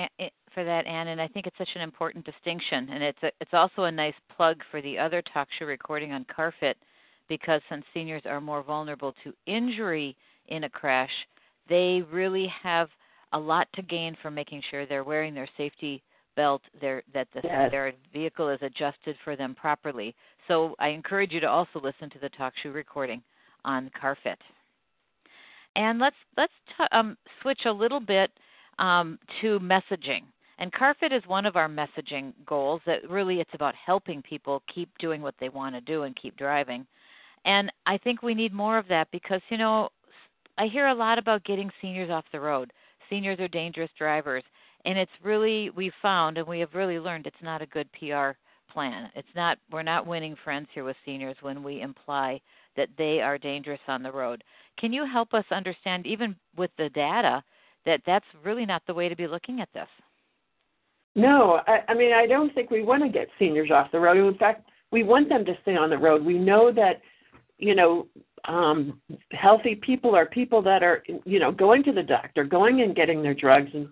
for 0.54 0.64
that, 0.64 0.86
Anne, 0.86 1.08
and 1.08 1.20
I 1.20 1.28
think 1.28 1.46
it's 1.46 1.58
such 1.58 1.68
an 1.74 1.82
important 1.82 2.24
distinction, 2.24 2.88
and 2.90 3.02
it's 3.02 3.22
a, 3.22 3.30
it's 3.40 3.54
also 3.54 3.84
a 3.84 3.92
nice 3.92 4.14
plug 4.36 4.58
for 4.70 4.80
the 4.82 4.98
other 4.98 5.22
talk 5.32 5.48
show 5.58 5.66
recording 5.66 6.12
on 6.12 6.24
CarFit, 6.36 6.74
because 7.28 7.60
since 7.68 7.84
seniors 7.94 8.22
are 8.26 8.40
more 8.40 8.62
vulnerable 8.62 9.14
to 9.24 9.32
injury 9.46 10.16
in 10.48 10.64
a 10.64 10.68
crash, 10.68 11.10
they 11.68 12.02
really 12.10 12.52
have 12.62 12.88
a 13.32 13.38
lot 13.38 13.68
to 13.74 13.82
gain 13.82 14.16
from 14.20 14.34
making 14.34 14.62
sure 14.70 14.84
they're 14.84 15.04
wearing 15.04 15.34
their 15.34 15.48
safety 15.56 16.02
belt, 16.36 16.62
their 16.80 17.02
that 17.14 17.28
the, 17.34 17.40
yes. 17.44 17.70
their 17.70 17.92
vehicle 18.12 18.48
is 18.48 18.58
adjusted 18.62 19.16
for 19.24 19.36
them 19.36 19.54
properly. 19.54 20.14
So 20.48 20.74
I 20.78 20.88
encourage 20.88 21.32
you 21.32 21.40
to 21.40 21.48
also 21.48 21.80
listen 21.82 22.10
to 22.10 22.18
the 22.18 22.28
talk 22.30 22.52
show 22.62 22.70
recording 22.70 23.22
on 23.64 23.90
CarFit. 24.00 24.36
And 25.76 25.98
let's 25.98 26.16
let's 26.36 26.52
t- 26.76 26.84
um, 26.92 27.16
switch 27.40 27.60
a 27.66 27.72
little 27.72 28.00
bit 28.00 28.30
um, 28.78 29.18
to 29.40 29.58
messaging. 29.60 30.22
And 30.62 30.72
CarFit 30.72 31.10
is 31.10 31.26
one 31.26 31.44
of 31.44 31.56
our 31.56 31.68
messaging 31.68 32.32
goals. 32.46 32.82
That 32.86 33.10
really 33.10 33.40
it's 33.40 33.50
about 33.52 33.74
helping 33.74 34.22
people 34.22 34.62
keep 34.72 34.88
doing 34.98 35.20
what 35.20 35.34
they 35.40 35.48
want 35.48 35.74
to 35.74 35.80
do 35.80 36.04
and 36.04 36.14
keep 36.14 36.36
driving. 36.36 36.86
And 37.44 37.72
I 37.84 37.98
think 37.98 38.22
we 38.22 38.32
need 38.32 38.52
more 38.52 38.78
of 38.78 38.86
that 38.86 39.08
because 39.10 39.40
you 39.48 39.58
know 39.58 39.88
I 40.58 40.68
hear 40.68 40.86
a 40.86 40.94
lot 40.94 41.18
about 41.18 41.42
getting 41.42 41.68
seniors 41.80 42.10
off 42.10 42.26
the 42.30 42.38
road. 42.38 42.72
Seniors 43.10 43.40
are 43.40 43.48
dangerous 43.48 43.90
drivers, 43.98 44.44
and 44.84 44.96
it's 44.96 45.10
really 45.20 45.70
we've 45.70 45.92
found 46.00 46.38
and 46.38 46.46
we 46.46 46.60
have 46.60 46.74
really 46.74 47.00
learned 47.00 47.26
it's 47.26 47.42
not 47.42 47.60
a 47.60 47.66
good 47.66 47.88
PR 47.98 48.30
plan. 48.72 49.10
It's 49.16 49.34
not 49.34 49.58
we're 49.72 49.82
not 49.82 50.06
winning 50.06 50.36
friends 50.44 50.68
here 50.72 50.84
with 50.84 50.96
seniors 51.04 51.36
when 51.40 51.64
we 51.64 51.80
imply 51.80 52.40
that 52.76 52.88
they 52.96 53.20
are 53.20 53.36
dangerous 53.36 53.80
on 53.88 54.04
the 54.04 54.12
road. 54.12 54.44
Can 54.78 54.92
you 54.92 55.06
help 55.12 55.34
us 55.34 55.44
understand 55.50 56.06
even 56.06 56.36
with 56.56 56.70
the 56.78 56.88
data 56.90 57.42
that 57.84 58.02
that's 58.06 58.26
really 58.44 58.64
not 58.64 58.82
the 58.86 58.94
way 58.94 59.08
to 59.08 59.16
be 59.16 59.26
looking 59.26 59.60
at 59.60 59.68
this? 59.74 59.88
No, 61.14 61.60
I, 61.66 61.80
I 61.88 61.94
mean 61.94 62.12
I 62.12 62.26
don't 62.26 62.54
think 62.54 62.70
we 62.70 62.82
want 62.82 63.02
to 63.02 63.08
get 63.08 63.28
seniors 63.38 63.70
off 63.70 63.92
the 63.92 64.00
road. 64.00 64.16
In 64.32 64.38
fact, 64.38 64.68
we 64.90 65.02
want 65.02 65.28
them 65.28 65.44
to 65.44 65.56
stay 65.62 65.76
on 65.76 65.90
the 65.90 65.98
road. 65.98 66.24
We 66.24 66.38
know 66.38 66.72
that 66.72 67.00
you 67.58 67.74
know 67.74 68.06
um 68.46 69.00
healthy 69.30 69.74
people 69.76 70.16
are 70.16 70.26
people 70.26 70.62
that 70.62 70.82
are 70.82 71.02
you 71.24 71.38
know 71.38 71.52
going 71.52 71.82
to 71.84 71.92
the 71.92 72.02
doctor, 72.02 72.44
going 72.44 72.82
and 72.82 72.96
getting 72.96 73.22
their 73.22 73.34
drugs 73.34 73.70
and 73.74 73.88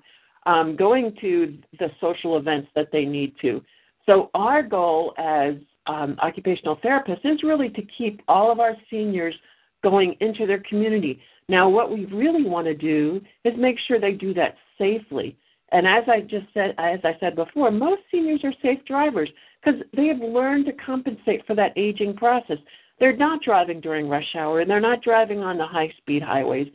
um 0.46 0.76
going 0.76 1.14
to 1.20 1.58
the 1.78 1.90
social 2.00 2.36
events 2.36 2.68
that 2.74 2.90
they 2.92 3.04
need 3.04 3.34
to. 3.42 3.62
So 4.06 4.30
our 4.34 4.62
goal 4.62 5.14
as 5.18 5.54
um, 5.86 6.16
occupational 6.20 6.76
therapists 6.76 7.24
is 7.24 7.42
really 7.42 7.68
to 7.70 7.82
keep 7.96 8.22
all 8.28 8.50
of 8.50 8.60
our 8.60 8.76
seniors 8.90 9.34
going 9.82 10.16
into 10.20 10.46
their 10.46 10.62
community. 10.68 11.20
Now, 11.48 11.68
what 11.68 11.90
we 11.90 12.04
really 12.06 12.44
want 12.44 12.66
to 12.66 12.74
do 12.74 13.20
is 13.44 13.54
make 13.56 13.76
sure 13.86 13.98
they 13.98 14.12
do 14.12 14.32
that 14.34 14.56
safely. 14.78 15.36
And 15.72 15.86
as 15.86 16.04
I 16.08 16.20
just 16.20 16.46
said, 16.52 16.74
as 16.78 17.00
I 17.04 17.16
said 17.20 17.36
before, 17.36 17.70
most 17.70 18.02
seniors 18.10 18.40
are 18.44 18.52
safe 18.62 18.84
drivers 18.86 19.30
because 19.62 19.80
they 19.96 20.06
have 20.06 20.18
learned 20.18 20.66
to 20.66 20.72
compensate 20.72 21.46
for 21.46 21.54
that 21.54 21.72
aging 21.76 22.16
process. 22.16 22.58
They're 22.98 23.16
not 23.16 23.42
driving 23.42 23.80
during 23.80 24.08
rush 24.08 24.34
hour 24.36 24.60
and 24.60 24.70
they're 24.70 24.80
not 24.80 25.02
driving 25.02 25.40
on 25.40 25.58
the 25.58 25.66
high 25.66 25.92
speed 25.98 26.22
highways. 26.22 26.68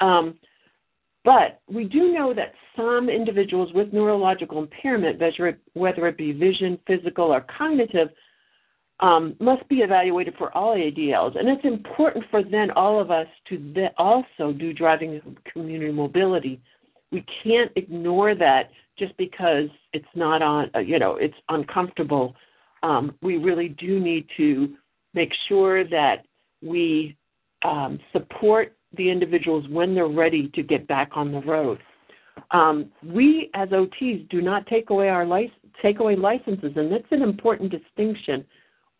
Um, 0.00 0.38
but 1.24 1.60
we 1.70 1.84
do 1.84 2.12
know 2.12 2.32
that 2.32 2.54
some 2.76 3.10
individuals 3.10 3.70
with 3.74 3.92
neurological 3.92 4.58
impairment, 4.58 5.20
whether 5.74 6.06
it 6.06 6.16
be 6.16 6.32
vision, 6.32 6.78
physical, 6.86 7.26
or 7.26 7.42
cognitive, 7.42 8.08
um, 9.00 9.34
must 9.38 9.66
be 9.68 9.76
evaluated 9.76 10.34
for 10.36 10.54
all 10.56 10.76
ADLs. 10.76 11.38
And 11.38 11.48
it's 11.48 11.64
important 11.64 12.24
for 12.30 12.42
then 12.42 12.70
all 12.70 13.00
of 13.00 13.10
us 13.10 13.26
to 13.48 13.88
also 13.98 14.52
do 14.52 14.72
driving 14.72 15.20
community 15.52 15.92
mobility. 15.92 16.60
We 17.12 17.24
can't 17.42 17.70
ignore 17.76 18.34
that 18.34 18.70
just 18.98 19.16
because 19.16 19.68
it's 19.92 20.06
not 20.14 20.42
on, 20.42 20.70
uh, 20.74 20.80
you 20.80 20.98
know, 20.98 21.16
it's 21.16 21.34
uncomfortable. 21.48 22.34
Um, 22.82 23.14
we 23.22 23.36
really 23.36 23.68
do 23.68 23.98
need 23.98 24.26
to 24.36 24.74
make 25.14 25.32
sure 25.48 25.84
that 25.88 26.24
we 26.62 27.16
um, 27.64 27.98
support 28.12 28.76
the 28.96 29.10
individuals 29.10 29.66
when 29.68 29.94
they're 29.94 30.06
ready 30.06 30.48
to 30.54 30.62
get 30.62 30.86
back 30.86 31.10
on 31.14 31.32
the 31.32 31.40
road. 31.40 31.78
Um, 32.52 32.90
we 33.04 33.50
as 33.54 33.68
OTs 33.70 34.28
do 34.30 34.40
not 34.40 34.66
take 34.66 34.90
away 34.90 35.08
our 35.08 35.26
take 35.82 35.98
away 36.00 36.16
licenses, 36.16 36.72
and 36.76 36.90
that's 36.92 37.10
an 37.10 37.22
important 37.22 37.70
distinction 37.70 38.44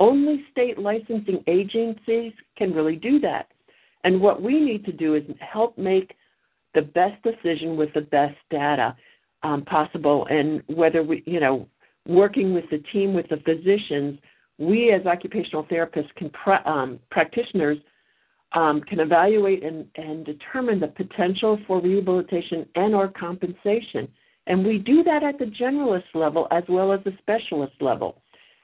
only 0.01 0.47
state 0.51 0.79
licensing 0.79 1.45
agencies 1.47 2.33
can 2.57 2.73
really 2.73 2.97
do 2.97 3.21
that. 3.21 3.49
And 4.03 4.21
what 4.21 4.43
we 4.43 4.59
need 4.59 4.85
to 4.87 4.93
do 4.93 5.15
is 5.15 5.23
help 5.39 5.77
make 5.77 6.15
the 6.75 6.83
best 6.83 7.23
decision 7.23 7.77
with 7.77 7.93
the 7.95 8.01
best 8.01 8.37
data 8.51 8.97
um, 9.43 9.65
possible. 9.65 10.27
And 10.31 10.63
whether 10.67 11.03
we, 11.03 11.23
you 11.27 11.41
know, 11.41 11.67
working 12.07 12.55
with 12.55 12.65
the 12.71 12.79
team, 12.93 13.15
with 13.15 13.29
the 13.29 13.39
physicians, 13.39 14.19
we 14.59 14.93
as 14.93 15.07
occupational 15.07 15.65
therapists 15.65 16.15
can 16.17 16.31
um, 16.67 16.99
practitioners 17.11 17.79
um, 18.53 18.81
can 18.81 19.01
evaluate 19.01 19.63
and, 19.63 19.87
and 19.97 20.27
determine 20.27 20.81
the 20.81 20.89
potential 20.89 21.59
for 21.67 21.81
rehabilitation 21.81 22.67
and 22.75 22.95
or 22.95 23.09
compensation. 23.09 24.09
And 24.47 24.67
we 24.67 24.79
do 24.79 25.05
that 25.05 25.23
at 25.23 25.39
the 25.39 25.45
generalist 25.45 26.15
level 26.15 26.49
as 26.51 26.65
well 26.69 26.93
as 26.93 27.01
the 27.05 27.13
specialist 27.19 27.75
level. 27.81 28.23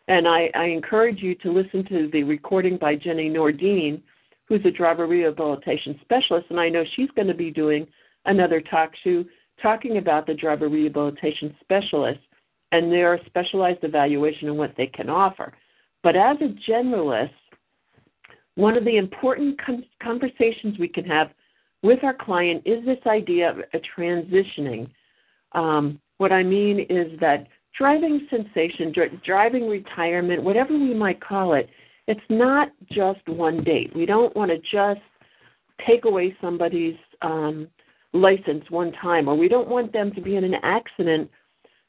And 0.08 0.26
I, 0.26 0.50
I 0.54 0.64
encourage 0.64 1.20
you 1.20 1.34
to 1.36 1.52
listen 1.52 1.84
to 1.86 2.10
the 2.12 2.24
recording 2.24 2.78
by 2.78 2.96
Jenny 2.96 3.28
Nordine, 3.28 4.00
who's 4.48 4.64
a 4.64 4.70
driver 4.70 5.06
rehabilitation 5.06 5.98
specialist, 6.02 6.46
and 6.50 6.60
I 6.60 6.68
know 6.68 6.84
she's 6.94 7.10
going 7.16 7.28
to 7.28 7.34
be 7.34 7.50
doing 7.50 7.86
another 8.24 8.60
talk 8.60 8.92
show 9.02 9.24
talking 9.62 9.98
about 9.98 10.26
the 10.26 10.34
driver 10.34 10.68
rehabilitation 10.68 11.54
specialist 11.60 12.20
and 12.72 12.92
their 12.92 13.18
specialized 13.26 13.82
evaluation 13.82 14.48
and 14.48 14.58
what 14.58 14.74
they 14.76 14.86
can 14.86 15.08
offer. 15.08 15.52
But 16.02 16.16
as 16.16 16.36
a 16.40 16.70
generalist, 16.70 17.30
one 18.54 18.76
of 18.76 18.84
the 18.84 18.96
important 18.96 19.60
con- 19.64 19.84
conversations 20.02 20.78
we 20.78 20.88
can 20.88 21.04
have 21.04 21.30
with 21.82 22.02
our 22.04 22.14
client 22.14 22.62
is 22.64 22.84
this 22.84 22.98
idea 23.06 23.50
of 23.50 23.58
a 23.58 23.80
transitioning. 23.98 24.88
Um, 25.52 26.00
what 26.18 26.32
I 26.32 26.42
mean 26.42 26.80
is 26.80 27.18
that 27.20 27.46
driving 27.78 28.26
cessation, 28.30 28.92
driving 29.24 29.68
retirement, 29.68 30.42
whatever 30.42 30.72
we 30.72 30.94
might 30.94 31.20
call 31.20 31.54
it, 31.54 31.68
it's 32.06 32.20
not 32.28 32.68
just 32.90 33.26
one 33.28 33.64
date. 33.64 33.94
We 33.94 34.06
don't 34.06 34.34
want 34.36 34.50
to 34.50 34.58
just 34.58 35.00
take 35.86 36.04
away 36.04 36.36
somebody's 36.40 36.96
um, 37.22 37.68
license 38.12 38.64
one 38.70 38.92
time, 38.92 39.28
or 39.28 39.36
we 39.36 39.48
don't 39.48 39.68
want 39.68 39.92
them 39.92 40.12
to 40.14 40.20
be 40.20 40.36
in 40.36 40.44
an 40.44 40.56
accident 40.62 41.30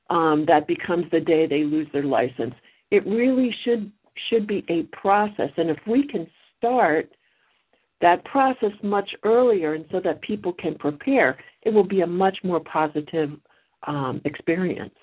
um, 0.09 0.45
that 0.47 0.67
becomes 0.67 1.05
the 1.11 1.19
day 1.19 1.45
they 1.45 1.63
lose 1.63 1.87
their 1.93 2.03
license. 2.03 2.53
It 2.91 3.05
really 3.05 3.55
should 3.63 3.91
should 4.29 4.47
be 4.47 4.65
a 4.67 4.83
process, 4.95 5.51
and 5.57 5.69
if 5.69 5.77
we 5.85 6.07
can 6.07 6.27
start 6.57 7.11
that 8.01 8.23
process 8.25 8.71
much 8.81 9.09
earlier, 9.23 9.75
and 9.75 9.85
so 9.91 9.99
that 9.99 10.21
people 10.21 10.53
can 10.53 10.75
prepare, 10.75 11.37
it 11.63 11.71
will 11.71 11.83
be 11.83 12.01
a 12.01 12.07
much 12.07 12.37
more 12.43 12.59
positive 12.59 13.31
um, 13.85 14.21
experience. 14.25 14.93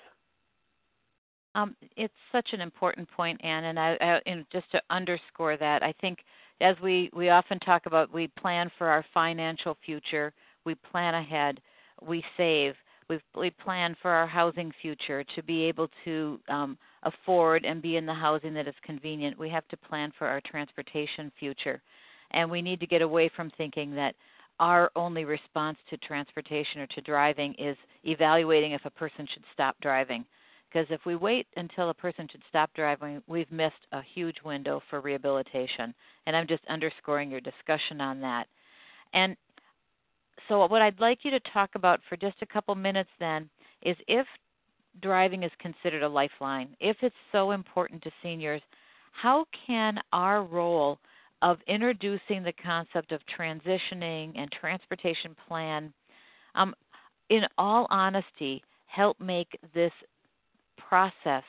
Um, 1.55 1.73
it's 1.95 2.13
such 2.33 2.49
an 2.51 2.59
important 2.59 3.09
point, 3.09 3.39
Anne, 3.43 3.63
and, 3.63 3.79
I, 3.79 3.97
I, 4.01 4.19
and 4.25 4.45
just 4.51 4.69
to 4.73 4.81
underscore 4.89 5.55
that, 5.57 5.81
I 5.83 5.93
think 6.01 6.19
as 6.59 6.75
we, 6.83 7.09
we 7.15 7.29
often 7.29 7.59
talk 7.59 7.85
about, 7.85 8.13
we 8.13 8.27
plan 8.27 8.69
for 8.77 8.87
our 8.87 9.05
financial 9.13 9.77
future, 9.85 10.33
we 10.65 10.75
plan 10.75 11.15
ahead, 11.15 11.61
we 12.05 12.23
save, 12.35 12.75
we, 13.09 13.19
we 13.37 13.51
plan 13.51 13.95
for 14.01 14.11
our 14.11 14.27
housing 14.27 14.71
future 14.81 15.23
to 15.35 15.43
be 15.43 15.63
able 15.63 15.89
to 16.03 16.39
um, 16.49 16.77
afford 17.03 17.63
and 17.63 17.81
be 17.81 17.95
in 17.95 18.05
the 18.05 18.13
housing 18.13 18.53
that 18.53 18.67
is 18.67 18.75
convenient. 18.83 19.39
We 19.39 19.49
have 19.49 19.67
to 19.69 19.77
plan 19.77 20.11
for 20.17 20.27
our 20.27 20.41
transportation 20.41 21.31
future, 21.39 21.81
and 22.31 22.51
we 22.51 22.61
need 22.61 22.81
to 22.81 22.87
get 22.87 23.01
away 23.01 23.29
from 23.33 23.49
thinking 23.57 23.95
that 23.95 24.15
our 24.59 24.91
only 24.95 25.23
response 25.23 25.77
to 25.89 25.97
transportation 25.97 26.81
or 26.81 26.87
to 26.87 27.01
driving 27.01 27.53
is 27.57 27.77
evaluating 28.03 28.73
if 28.73 28.83
a 28.83 28.89
person 28.89 29.27
should 29.31 29.43
stop 29.53 29.75
driving 29.81 30.25
because 30.75 30.91
if 30.91 31.05
we 31.05 31.15
wait 31.15 31.47
until 31.55 31.89
a 31.89 31.93
person 31.93 32.27
should 32.29 32.41
stop 32.49 32.69
driving, 32.75 33.23
we've 33.27 33.49
missed 33.49 33.73
a 33.93 34.01
huge 34.13 34.35
window 34.43 34.81
for 34.89 34.99
rehabilitation. 34.99 35.93
And 36.27 36.35
I'm 36.35 36.47
just 36.47 36.63
underscoring 36.67 37.31
your 37.31 37.39
discussion 37.39 38.01
on 38.01 38.19
that. 38.19 38.47
And 39.13 39.37
so, 40.49 40.65
what 40.65 40.81
I'd 40.81 40.99
like 40.99 41.19
you 41.23 41.31
to 41.31 41.39
talk 41.53 41.69
about 41.75 42.01
for 42.09 42.17
just 42.17 42.35
a 42.41 42.45
couple 42.45 42.75
minutes 42.75 43.09
then 43.21 43.49
is 43.83 43.95
if 44.09 44.27
driving 45.01 45.43
is 45.43 45.51
considered 45.59 46.03
a 46.03 46.09
lifeline, 46.09 46.75
if 46.81 46.97
it's 47.01 47.15
so 47.31 47.51
important 47.51 48.01
to 48.03 48.11
seniors, 48.21 48.61
how 49.13 49.45
can 49.65 49.97
our 50.11 50.43
role 50.43 50.99
of 51.41 51.57
introducing 51.67 52.43
the 52.43 52.53
concept 52.61 53.13
of 53.13 53.21
transitioning 53.39 54.37
and 54.37 54.51
transportation 54.51 55.37
plan, 55.47 55.93
um, 56.55 56.75
in 57.29 57.43
all 57.57 57.87
honesty, 57.89 58.61
help 58.87 59.17
make 59.21 59.57
this 59.73 59.91
process 60.77 61.43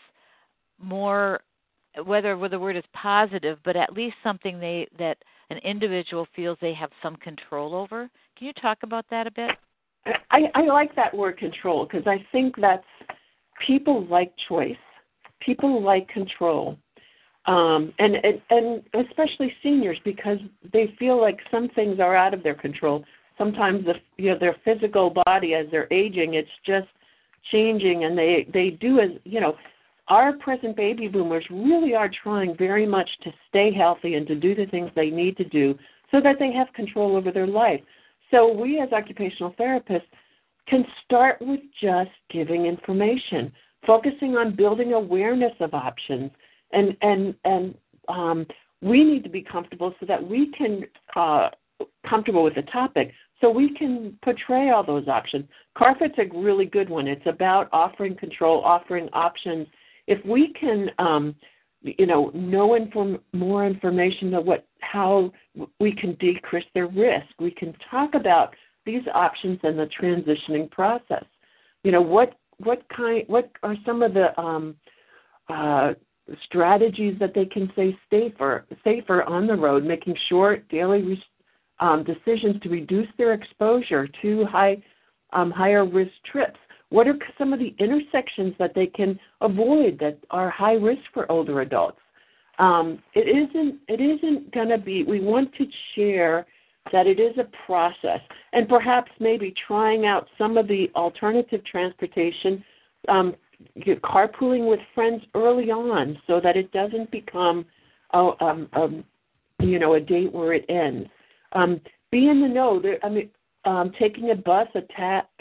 more 0.78 1.40
whether 2.04 2.36
whether 2.36 2.56
the 2.56 2.60
word 2.60 2.76
is 2.76 2.84
positive, 2.92 3.58
but 3.64 3.76
at 3.76 3.92
least 3.92 4.16
something 4.22 4.60
they 4.60 4.86
that 4.98 5.16
an 5.50 5.58
individual 5.58 6.26
feels 6.34 6.58
they 6.60 6.74
have 6.74 6.90
some 7.02 7.16
control 7.16 7.74
over. 7.74 8.10
Can 8.36 8.46
you 8.46 8.52
talk 8.54 8.78
about 8.82 9.06
that 9.10 9.26
a 9.26 9.30
bit? 9.30 9.50
I, 10.30 10.42
I 10.54 10.62
like 10.62 10.94
that 10.96 11.16
word 11.16 11.38
control 11.38 11.86
because 11.86 12.06
I 12.06 12.24
think 12.30 12.54
that's 12.60 12.84
people 13.66 14.06
like 14.06 14.32
choice, 14.48 14.76
people 15.40 15.82
like 15.82 16.08
control, 16.08 16.78
um, 17.46 17.92
and, 17.98 18.16
and 18.16 18.40
and 18.50 18.82
especially 19.08 19.52
seniors 19.62 19.98
because 20.04 20.38
they 20.72 20.94
feel 20.98 21.20
like 21.20 21.38
some 21.50 21.68
things 21.70 21.98
are 22.00 22.14
out 22.14 22.34
of 22.34 22.42
their 22.42 22.54
control. 22.54 23.04
Sometimes 23.38 23.84
the 23.84 23.94
you 24.16 24.30
know 24.30 24.38
their 24.38 24.56
physical 24.64 25.14
body 25.24 25.54
as 25.54 25.66
they're 25.70 25.92
aging, 25.92 26.34
it's 26.34 26.48
just 26.64 26.88
changing, 27.50 28.04
and 28.04 28.16
they 28.16 28.46
they 28.52 28.70
do 28.70 29.00
as 29.00 29.10
you 29.24 29.40
know. 29.40 29.56
Our 30.08 30.34
present 30.34 30.76
baby 30.76 31.08
boomers 31.08 31.44
really 31.50 31.96
are 31.96 32.08
trying 32.22 32.56
very 32.56 32.86
much 32.86 33.10
to 33.24 33.32
stay 33.48 33.72
healthy 33.72 34.14
and 34.14 34.24
to 34.28 34.36
do 34.36 34.54
the 34.54 34.66
things 34.66 34.88
they 34.94 35.10
need 35.10 35.36
to 35.38 35.44
do 35.44 35.76
so 36.12 36.20
that 36.20 36.36
they 36.38 36.52
have 36.52 36.72
control 36.74 37.16
over 37.16 37.32
their 37.32 37.48
life. 37.48 37.80
So 38.30 38.52
we 38.52 38.80
as 38.80 38.92
occupational 38.92 39.52
therapists 39.58 40.02
can 40.68 40.84
start 41.04 41.38
with 41.40 41.60
just 41.80 42.10
giving 42.30 42.66
information, 42.66 43.52
focusing 43.84 44.36
on 44.36 44.54
building 44.54 44.92
awareness 44.92 45.52
of 45.60 45.74
options, 45.74 46.30
and 46.72 46.96
and 47.02 47.34
and 47.44 47.74
um, 48.08 48.46
we 48.82 49.04
need 49.04 49.24
to 49.24 49.30
be 49.30 49.42
comfortable 49.42 49.94
so 49.98 50.06
that 50.06 50.24
we 50.24 50.52
can 50.52 50.84
uh, 51.14 51.50
comfortable 52.08 52.42
with 52.42 52.54
the 52.54 52.62
topic, 52.62 53.12
so 53.40 53.50
we 53.50 53.74
can 53.74 54.18
portray 54.22 54.70
all 54.70 54.84
those 54.84 55.08
options. 55.08 55.44
Carfit's 55.76 56.18
a 56.18 56.38
really 56.38 56.64
good 56.64 56.88
one. 56.88 57.06
It's 57.06 57.26
about 57.26 57.68
offering 57.72 58.16
control, 58.16 58.62
offering 58.64 59.08
options. 59.12 59.66
If 60.06 60.24
we 60.24 60.52
can, 60.58 60.90
um, 60.98 61.34
you 61.82 62.06
know, 62.06 62.30
know 62.34 62.74
inform 62.74 63.18
more 63.32 63.66
information 63.66 64.34
of 64.34 64.46
what 64.46 64.66
how 64.80 65.32
we 65.80 65.92
can 65.92 66.14
decrease 66.14 66.64
their 66.74 66.86
risk, 66.86 67.26
we 67.38 67.50
can 67.50 67.74
talk 67.90 68.14
about 68.14 68.54
these 68.86 69.02
options 69.12 69.58
and 69.64 69.78
the 69.78 69.88
transitioning 70.00 70.70
process. 70.70 71.24
You 71.84 71.92
know, 71.92 72.00
what 72.00 72.34
what 72.58 72.82
kind 72.88 73.24
what 73.26 73.50
are 73.62 73.76
some 73.84 74.02
of 74.02 74.14
the 74.14 74.38
um, 74.40 74.76
uh, 75.48 75.92
strategies 76.44 77.18
that 77.20 77.34
they 77.34 77.44
can 77.44 77.70
stay 77.74 77.96
safer 78.10 78.64
safer 78.82 79.22
on 79.24 79.46
the 79.46 79.54
road, 79.54 79.84
making 79.84 80.16
sure 80.28 80.58
daily 80.70 81.02
um, 81.80 82.04
decisions 82.04 82.60
to 82.62 82.68
reduce 82.68 83.08
their 83.18 83.32
exposure 83.32 84.08
to 84.22 84.44
high 84.46 84.82
um, 85.32 85.50
higher 85.50 85.84
risk 85.84 86.12
trips. 86.30 86.58
What 86.90 87.08
are 87.08 87.18
some 87.36 87.52
of 87.52 87.58
the 87.58 87.74
intersections 87.78 88.54
that 88.58 88.72
they 88.74 88.86
can 88.86 89.18
avoid 89.40 89.98
that 89.98 90.18
are 90.30 90.48
high 90.50 90.74
risk 90.74 91.02
for 91.12 91.30
older 91.30 91.60
adults? 91.60 91.98
Um, 92.58 93.02
it 93.14 93.28
isn't 93.28 93.80
it 93.88 94.00
isn't 94.00 94.52
going 94.52 94.68
to 94.68 94.78
be. 94.78 95.02
We 95.02 95.20
want 95.20 95.52
to 95.54 95.66
share 95.94 96.46
that 96.92 97.06
it 97.06 97.18
is 97.18 97.36
a 97.38 97.48
process, 97.66 98.20
and 98.52 98.68
perhaps 98.68 99.10
maybe 99.18 99.52
trying 99.66 100.06
out 100.06 100.28
some 100.38 100.56
of 100.56 100.68
the 100.68 100.88
alternative 100.94 101.60
transportation, 101.64 102.64
um, 103.08 103.34
carpooling 104.04 104.68
with 104.68 104.80
friends 104.94 105.22
early 105.34 105.70
on, 105.70 106.16
so 106.26 106.40
that 106.40 106.56
it 106.56 106.70
doesn't 106.72 107.10
become, 107.10 107.66
a, 108.12 108.30
um, 108.40 108.68
um, 108.74 109.04
you 109.60 109.78
know, 109.80 109.94
a 109.94 110.00
date 110.00 110.32
where 110.32 110.52
it 110.52 110.64
ends. 110.68 111.08
Um, 111.56 111.80
be 112.12 112.28
in 112.28 112.40
the 112.40 112.48
know. 112.48 112.80
There, 112.80 112.98
I 113.02 113.08
mean, 113.08 113.30
um, 113.64 113.92
taking 113.98 114.30
a 114.30 114.34
bus, 114.34 114.68
a 114.74 114.82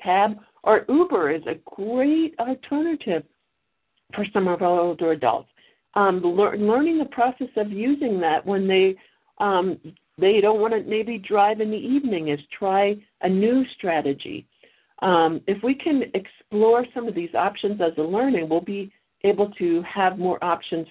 cab, 0.02 0.38
or 0.64 0.86
Uber 0.90 1.32
is 1.32 1.44
a 1.46 1.56
great 1.66 2.34
alternative 2.40 3.24
for 4.16 4.26
some 4.34 4.48
of 4.48 4.62
our 4.62 4.80
older 4.80 5.12
adults. 5.12 5.50
Um, 5.94 6.22
lear- 6.24 6.58
learning 6.58 6.98
the 6.98 7.06
process 7.06 7.50
of 7.58 7.72
using 7.72 8.20
that 8.22 8.46
when 8.46 8.68
they 8.68 8.96
um, 9.40 9.78
they 10.18 10.40
don't 10.40 10.62
want 10.62 10.74
to 10.74 10.82
maybe 10.90 11.18
drive 11.18 11.60
in 11.60 11.70
the 11.70 11.78
evening 11.78 12.30
is 12.30 12.40
try 12.58 12.96
a 13.22 13.30
new 13.30 13.66
strategy. 13.78 14.48
Um, 15.02 15.42
if 15.46 15.62
we 15.62 15.76
can 15.76 16.04
explore 16.14 16.86
some 16.94 17.08
of 17.08 17.16
these 17.16 17.36
options 17.36 17.82
as 17.82 17.92
a 17.98 18.02
learning, 18.02 18.48
we'll 18.48 18.62
be 18.62 18.92
able 19.26 19.52
to 19.52 19.84
have 19.84 20.18
more 20.18 20.42
options 20.42 20.88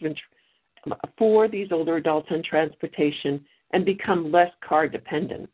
for 1.17 1.49
these 1.49 1.69
older 1.73 1.97
adults 1.97 2.29
in 2.31 2.43
transportation 2.43 3.43
and 3.75 3.85
become 3.85 4.31
less 4.31 4.53
car 4.67 4.89
dependent. 4.89 5.51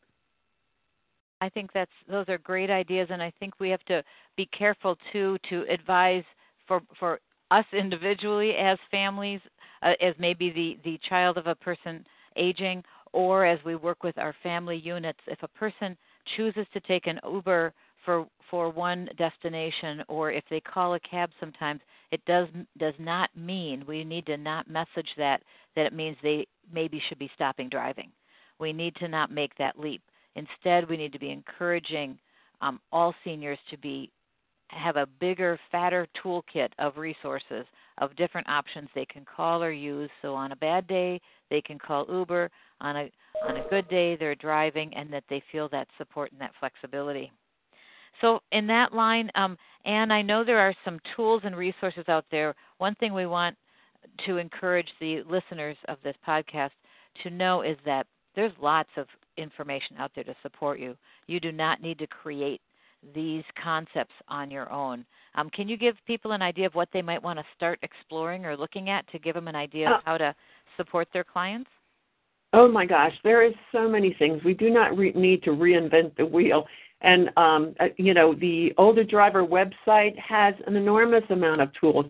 I 1.41 1.49
think 1.49 1.73
that's 1.73 1.91
those 2.07 2.29
are 2.29 2.37
great 2.39 2.69
ideas, 2.69 3.09
and 3.11 3.23
I 3.23 3.33
think 3.41 3.55
we 3.59 3.71
have 3.71 3.85
to 3.87 4.05
be 4.37 4.47
careful 4.57 4.97
too 5.11 5.39
to 5.49 5.65
advise 5.71 6.25
for 6.69 6.83
for 6.99 7.19
us 7.51 7.65
individually 7.73 8.53
as 8.57 8.79
families, 8.91 9.41
uh, 9.83 9.95
as 10.03 10.15
maybe 10.19 10.51
the 10.51 10.79
the 10.85 11.01
child 11.09 11.39
of 11.39 11.47
a 11.47 11.55
person 11.55 12.05
aging, 12.37 12.85
or 13.13 13.47
as 13.47 13.59
we 13.65 13.75
work 13.75 14.05
with 14.05 14.19
our 14.19 14.35
family 14.43 14.77
units, 14.77 15.19
if 15.27 15.43
a 15.43 15.49
person 15.49 15.97
chooses 16.37 16.67
to 16.75 16.81
take 16.81 17.07
an 17.07 17.19
Uber 17.25 17.73
for 18.05 18.27
for 18.51 18.71
one 18.71 19.09
destination 19.17 20.03
or 20.09 20.33
if 20.33 20.45
they 20.51 20.61
call 20.61 20.95
a 20.95 21.01
cab 21.01 21.31
sometimes 21.39 21.81
it 22.11 22.25
does 22.25 22.49
does 22.79 22.95
not 22.99 23.31
mean 23.37 23.85
we 23.87 24.05
need 24.05 24.27
to 24.27 24.37
not 24.37 24.69
message 24.69 25.09
that 25.17 25.43
that 25.77 25.87
it 25.87 25.93
means 25.93 26.17
they 26.23 26.47
maybe 26.73 27.03
should 27.09 27.19
be 27.19 27.31
stopping 27.35 27.69
driving. 27.69 28.11
We 28.59 28.73
need 28.73 28.95
to 28.97 29.09
not 29.09 29.31
make 29.31 29.57
that 29.57 29.79
leap. 29.79 30.03
Instead 30.35 30.89
we 30.89 30.97
need 30.97 31.13
to 31.13 31.19
be 31.19 31.31
encouraging 31.31 32.19
um, 32.61 32.81
all 32.93 33.15
seniors 33.25 33.59
to 33.71 33.79
be 33.79 34.11
have 34.69 34.97
a 34.97 35.07
bigger 35.19 35.59
fatter 35.73 36.07
toolkit 36.23 36.69
of 36.79 36.97
resources 36.97 37.67
of 37.99 38.15
different 38.15 38.49
options. 38.49 38.89
They 38.95 39.07
can 39.07 39.25
call 39.25 39.63
or 39.63 39.73
use 39.73 40.11
so 40.23 40.35
on 40.35 40.53
a 40.53 40.57
bad 40.57 40.87
day 40.87 41.21
they 41.51 41.61
can 41.61 41.79
call 41.79 42.07
uber. 42.09 42.51
On 42.81 42.97
a 42.97 43.11
on 43.47 43.57
a 43.57 43.69
good 43.69 43.89
day 43.89 44.17
they're 44.17 44.35
driving 44.35 44.95
and 44.95 45.13
that 45.13 45.25
they 45.29 45.43
feel 45.53 45.69
that 45.71 45.89
support 45.99 46.33
and 46.33 46.41
that 46.41 46.53
flexibility. 46.61 47.33
So 48.21 48.41
in 48.53 48.67
that 48.67 48.93
line, 48.93 49.31
um, 49.35 49.57
Anne, 49.85 50.11
I 50.11 50.23
know 50.23 50.45
there 50.45 50.59
are 50.59 50.75
some 50.85 50.99
tools 51.17 51.43
and 51.45 51.57
resources 51.57 52.05
out 52.09 52.25
there. 52.31 52.55
One 52.79 52.95
thing 52.97 53.15
we 53.15 53.27
want 53.27 53.57
to 54.27 54.37
encourage 54.39 54.89
the 55.01 55.23
listeners 55.29 55.77
of 55.89 55.99
this 56.03 56.17
podcast 56.27 56.71
to 57.23 57.31
know 57.31 57.63
is 57.63 57.77
that 57.85 58.07
there's 58.35 58.53
lots 58.61 58.91
of 58.97 59.07
information 59.37 59.97
out 59.99 60.11
there 60.15 60.25
to 60.25 60.35
support 60.43 60.79
you. 60.79 60.97
You 61.27 61.41
do 61.41 61.53
not 61.53 61.83
need 61.83 61.99
to 61.99 62.07
create 62.07 62.61
these 63.15 63.45
concepts 63.63 64.15
on 64.29 64.51
your 64.51 64.71
own. 64.71 65.05
Um, 65.35 65.49
can 65.51 65.69
you 65.69 65.77
give 65.77 65.97
people 66.07 66.33
an 66.33 66.43
idea 66.43 66.67
of 66.67 66.75
what 66.75 66.89
they 66.93 67.03
might 67.03 67.23
want 67.23 67.39
to 67.39 67.45
start 67.57 67.79
exploring 67.83 68.45
or 68.45 68.57
looking 68.57 68.91
at 68.91 69.11
to 69.13 69.19
give 69.19 69.35
them 69.35 69.49
an 69.49 69.57
idea 69.57 69.89
of 69.89 69.97
uh, 69.97 70.01
how 70.05 70.19
to 70.19 70.35
support 70.77 71.09
their 71.13 71.25
clients? 71.25 71.71
Oh 72.53 72.69
my 72.69 72.85
gosh, 72.85 73.13
there 73.23 73.45
is 73.45 73.55
so 73.73 73.89
many 73.89 74.15
things. 74.19 74.43
We 74.45 74.55
do 74.55 74.71
not 74.71 74.97
re- 74.97 75.13
need 75.15 75.43
to 75.45 75.51
reinvent 75.51 76.17
the 76.17 76.27
wheel. 76.27 76.67
And 77.03 77.31
um, 77.37 77.75
uh, 77.81 77.87
you 77.97 78.15
know, 78.15 78.35
the 78.35 78.73
older 78.77 79.05
driver 79.05 79.45
website 79.45 80.19
has 80.19 80.55
an 80.67 80.77
enormous 80.77 81.25
amount 81.31 81.61
of 81.61 81.71
tools. 81.81 82.07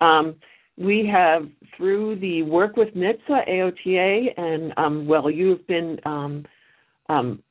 Um, 0.00 0.34
we 0.76 1.06
have 1.06 1.48
through 1.76 2.16
the 2.16 2.42
work 2.42 2.76
with 2.76 2.94
NHTSA, 2.94 3.48
AOTA, 3.48 4.38
and 4.38 4.72
um, 4.76 5.06
well, 5.06 5.30
you've 5.30 5.66
been 5.66 5.98
um, 6.04 6.44
um, 7.08 7.42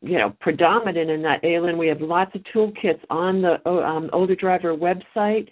you 0.00 0.18
know 0.18 0.34
predominant 0.40 1.10
in 1.10 1.22
that, 1.22 1.44
Elin. 1.44 1.78
We 1.78 1.88
have 1.88 2.00
lots 2.00 2.34
of 2.34 2.42
toolkits 2.54 3.00
on 3.10 3.42
the 3.42 3.68
um, 3.68 4.10
older 4.12 4.34
driver 4.34 4.74
website. 4.74 5.48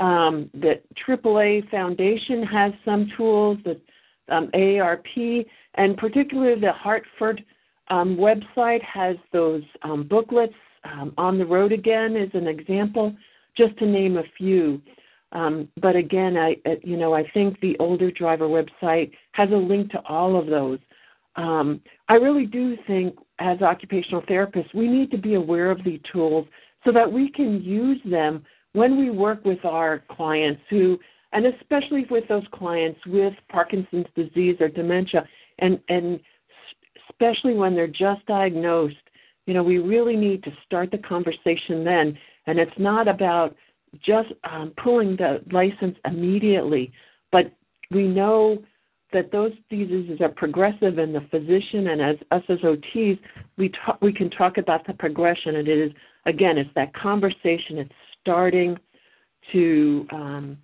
Um, 0.00 0.50
the 0.54 0.80
AAA 1.06 1.70
Foundation 1.70 2.42
has 2.44 2.72
some 2.84 3.10
tools. 3.16 3.58
The 3.64 3.80
um, 4.28 4.48
AARP 4.54 5.46
and 5.74 5.96
particularly 5.96 6.60
the 6.60 6.72
Hartford 6.72 7.44
um, 7.88 8.16
website 8.16 8.82
has 8.82 9.16
those 9.32 9.62
um, 9.82 10.04
booklets. 10.04 10.54
Um, 10.84 11.14
on 11.16 11.38
the 11.38 11.46
road 11.46 11.72
again 11.72 12.14
is 12.14 12.30
an 12.34 12.46
example, 12.46 13.14
just 13.56 13.76
to 13.78 13.86
name 13.86 14.18
a 14.18 14.24
few. 14.36 14.82
Um, 15.32 15.68
but 15.80 15.96
again, 15.96 16.36
I 16.36 16.56
you 16.82 16.96
know 16.96 17.14
I 17.14 17.28
think 17.30 17.60
the 17.60 17.76
older 17.78 18.10
driver 18.10 18.46
website 18.46 19.12
has 19.32 19.50
a 19.50 19.56
link 19.56 19.90
to 19.92 20.00
all 20.06 20.38
of 20.38 20.46
those. 20.46 20.78
Um, 21.36 21.80
I 22.08 22.14
really 22.14 22.46
do 22.46 22.76
think, 22.86 23.16
as 23.40 23.60
occupational 23.60 24.22
therapists, 24.22 24.72
we 24.74 24.86
need 24.86 25.10
to 25.10 25.18
be 25.18 25.34
aware 25.34 25.70
of 25.70 25.82
the 25.82 26.00
tools 26.12 26.46
so 26.84 26.92
that 26.92 27.10
we 27.10 27.30
can 27.30 27.62
use 27.62 28.00
them 28.04 28.44
when 28.74 28.98
we 28.98 29.10
work 29.10 29.44
with 29.44 29.64
our 29.64 30.04
clients 30.10 30.60
who, 30.70 30.98
and 31.32 31.46
especially 31.46 32.06
with 32.10 32.28
those 32.28 32.44
clients 32.52 33.00
with 33.06 33.32
Parkinson's 33.48 34.06
disease 34.14 34.56
or 34.60 34.68
dementia, 34.68 35.26
and 35.58 35.80
and 35.88 36.20
especially 37.14 37.54
when 37.54 37.74
they're 37.74 37.86
just 37.86 38.24
diagnosed 38.26 38.96
you 39.46 39.54
know 39.54 39.62
we 39.62 39.78
really 39.78 40.16
need 40.16 40.42
to 40.42 40.50
start 40.64 40.90
the 40.90 40.98
conversation 40.98 41.84
then. 41.84 42.18
And 42.46 42.58
it's 42.58 42.78
not 42.78 43.08
about 43.08 43.56
just 44.04 44.28
um, 44.50 44.72
pulling 44.82 45.16
the 45.16 45.42
license 45.50 45.96
immediately 46.04 46.92
but 47.32 47.52
we 47.90 48.06
know 48.06 48.62
that 49.12 49.30
those 49.32 49.52
diseases 49.70 50.20
are 50.20 50.28
progressive 50.28 50.98
and 50.98 51.14
the 51.14 51.20
physician 51.30 51.88
and 51.88 52.00
as 52.02 52.16
us 52.30 52.42
as 52.48 52.58
OTs 52.58 53.18
we 53.56 53.70
talk, 53.84 53.98
we 54.00 54.12
can 54.12 54.28
talk 54.30 54.58
about 54.58 54.86
the 54.86 54.94
progression. 54.94 55.56
And 55.56 55.68
it 55.68 55.78
is 55.78 55.92
again 56.26 56.58
it's 56.58 56.70
that 56.74 56.92
conversation. 56.94 57.78
It's 57.78 57.92
starting 58.20 58.76
to 59.52 60.06
um, 60.12 60.58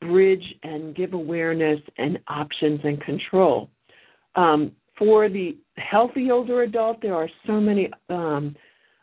bridge 0.00 0.44
and 0.62 0.94
give 0.94 1.14
awareness 1.14 1.80
and 1.98 2.18
options 2.28 2.80
and 2.84 3.00
control. 3.00 3.70
Um, 4.36 4.72
for 4.98 5.28
the 5.28 5.56
healthy 5.76 6.30
older 6.30 6.62
adult, 6.62 7.02
there 7.02 7.14
are 7.14 7.28
so 7.46 7.60
many 7.60 7.90
um, 8.08 8.54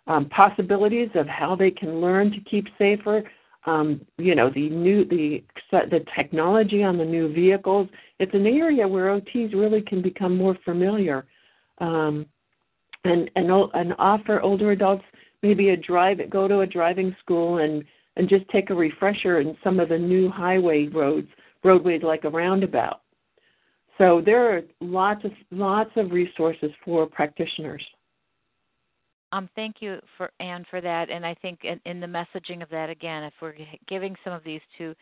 um, 0.08 0.30
possibilities 0.30 1.10
of 1.16 1.28
how 1.28 1.56
they 1.56 1.72
can 1.72 2.02
learn 2.02 2.32
to 2.32 2.40
keep 2.42 2.68
safer. 2.78 3.24
Um, 3.66 4.02
you 4.18 4.34
know, 4.34 4.50
the 4.50 4.70
new 4.70 5.06
the 5.06 5.44
the 5.72 6.04
technology 6.16 6.84
on 6.84 6.98
the 6.98 7.06
new 7.06 7.32
vehicles. 7.32 7.88
It's 8.20 8.34
an 8.34 8.48
area 8.48 8.88
where 8.88 9.20
OTs 9.20 9.54
really 9.54 9.82
can 9.82 10.02
become 10.02 10.36
more 10.36 10.58
familiar, 10.66 11.26
um, 11.80 12.26
and 13.04 13.30
and 13.36 13.52
and 13.74 13.94
offer 14.00 14.42
older 14.42 14.72
adults 14.72 15.04
maybe 15.44 15.70
a 15.70 15.78
drive 15.78 16.20
go 16.30 16.48
to 16.48 16.62
a 16.62 16.68
driving 16.68 17.16
school 17.20 17.60
and 17.60 17.84
and 18.18 18.28
just 18.28 18.48
take 18.50 18.70
a 18.70 18.76
refresher 18.76 19.40
in 19.40 19.58
some 19.64 19.80
of 19.80 19.90
the 19.90 19.98
new 19.98 20.30
highway 20.30 20.88
roads, 20.88 21.30
roadways 21.64 22.04
like 22.04 22.26
a 22.26 22.30
roundabout. 22.30 23.01
So 23.98 24.22
there 24.26 24.56
are 24.56 24.62
lots 24.80 25.24
of 25.26 25.32
lots 25.52 25.92
of 25.96 26.12
resources 26.12 26.72
for 26.84 27.06
practitioners. 27.06 27.84
Um, 29.34 29.50
thank 29.56 29.78
you 29.80 30.00
for 30.18 30.32
Anne 30.40 30.66
for 30.70 30.82
that, 30.82 31.10
and 31.10 31.26
I 31.26 31.34
think 31.36 31.60
in, 31.64 31.80
in 31.86 32.02
the 32.02 32.08
messaging 32.08 32.62
of 32.62 32.70
that 32.70 32.90
again, 32.90 33.24
if 33.24 33.34
we're 33.42 33.56
giving 33.88 34.16
some 34.24 34.34
of 34.34 34.44
these 34.44 34.60
to, 34.78 34.94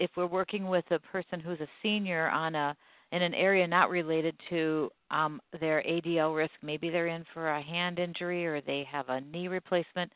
if 0.00 0.10
we're 0.16 0.26
working 0.26 0.66
with 0.66 0.84
a 0.90 0.98
person 0.98 1.38
who's 1.38 1.60
a 1.60 1.68
senior 1.82 2.28
on 2.30 2.54
a 2.54 2.76
in 3.12 3.22
an 3.22 3.34
area 3.34 3.66
not 3.66 3.90
related 3.90 4.36
to 4.48 4.88
um, 5.10 5.40
their 5.58 5.82
ADL 5.82 6.36
risk, 6.36 6.52
maybe 6.62 6.90
they're 6.90 7.08
in 7.08 7.24
for 7.34 7.50
a 7.50 7.62
hand 7.62 7.98
injury 7.98 8.46
or 8.46 8.60
they 8.60 8.86
have 8.90 9.08
a 9.08 9.20
knee 9.20 9.48
replacement. 9.48 10.12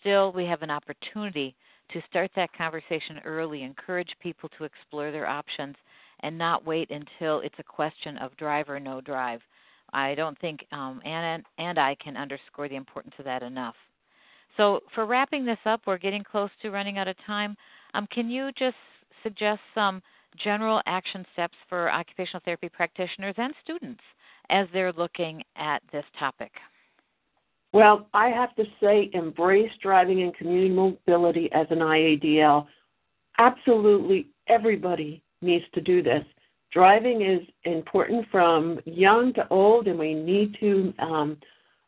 Still, 0.00 0.32
we 0.32 0.44
have 0.46 0.62
an 0.62 0.70
opportunity 0.70 1.54
to 1.92 2.00
start 2.08 2.30
that 2.36 2.52
conversation 2.56 3.18
early, 3.24 3.62
encourage 3.62 4.08
people 4.22 4.48
to 4.56 4.64
explore 4.64 5.10
their 5.10 5.26
options, 5.26 5.76
and 6.20 6.36
not 6.36 6.66
wait 6.66 6.90
until 6.90 7.40
it's 7.40 7.58
a 7.58 7.62
question 7.62 8.18
of 8.18 8.36
drive 8.36 8.68
or 8.68 8.80
no 8.80 9.00
drive. 9.00 9.40
I 9.92 10.14
don't 10.14 10.38
think 10.40 10.66
um, 10.72 11.00
Anna 11.04 11.42
and 11.58 11.78
I 11.78 11.96
can 12.02 12.16
underscore 12.16 12.68
the 12.68 12.76
importance 12.76 13.14
of 13.18 13.24
that 13.24 13.42
enough. 13.42 13.74
So, 14.56 14.80
for 14.94 15.06
wrapping 15.06 15.44
this 15.44 15.58
up, 15.66 15.82
we're 15.86 15.98
getting 15.98 16.24
close 16.24 16.50
to 16.62 16.70
running 16.70 16.98
out 16.98 17.08
of 17.08 17.16
time. 17.26 17.56
Um, 17.94 18.06
can 18.10 18.28
you 18.28 18.50
just 18.58 18.76
suggest 19.22 19.60
some 19.74 20.02
general 20.42 20.82
action 20.86 21.24
steps 21.32 21.54
for 21.68 21.90
occupational 21.90 22.42
therapy 22.44 22.68
practitioners 22.68 23.34
and 23.38 23.54
students 23.62 24.02
as 24.50 24.66
they're 24.72 24.92
looking 24.92 25.42
at 25.56 25.82
this 25.92 26.04
topic? 26.18 26.50
Well, 27.72 28.08
I 28.14 28.28
have 28.28 28.54
to 28.56 28.64
say, 28.80 29.10
embrace 29.12 29.70
driving 29.82 30.22
and 30.22 30.34
community 30.34 30.70
mobility 30.70 31.50
as 31.52 31.66
an 31.70 31.78
IADL. 31.78 32.66
Absolutely 33.38 34.26
everybody 34.48 35.22
needs 35.42 35.64
to 35.74 35.80
do 35.80 36.02
this. 36.02 36.24
Driving 36.72 37.22
is 37.22 37.40
important 37.64 38.26
from 38.30 38.78
young 38.84 39.32
to 39.34 39.48
old, 39.48 39.88
and 39.88 39.98
we 39.98 40.14
need 40.14 40.56
to 40.60 40.92
um, 40.98 41.36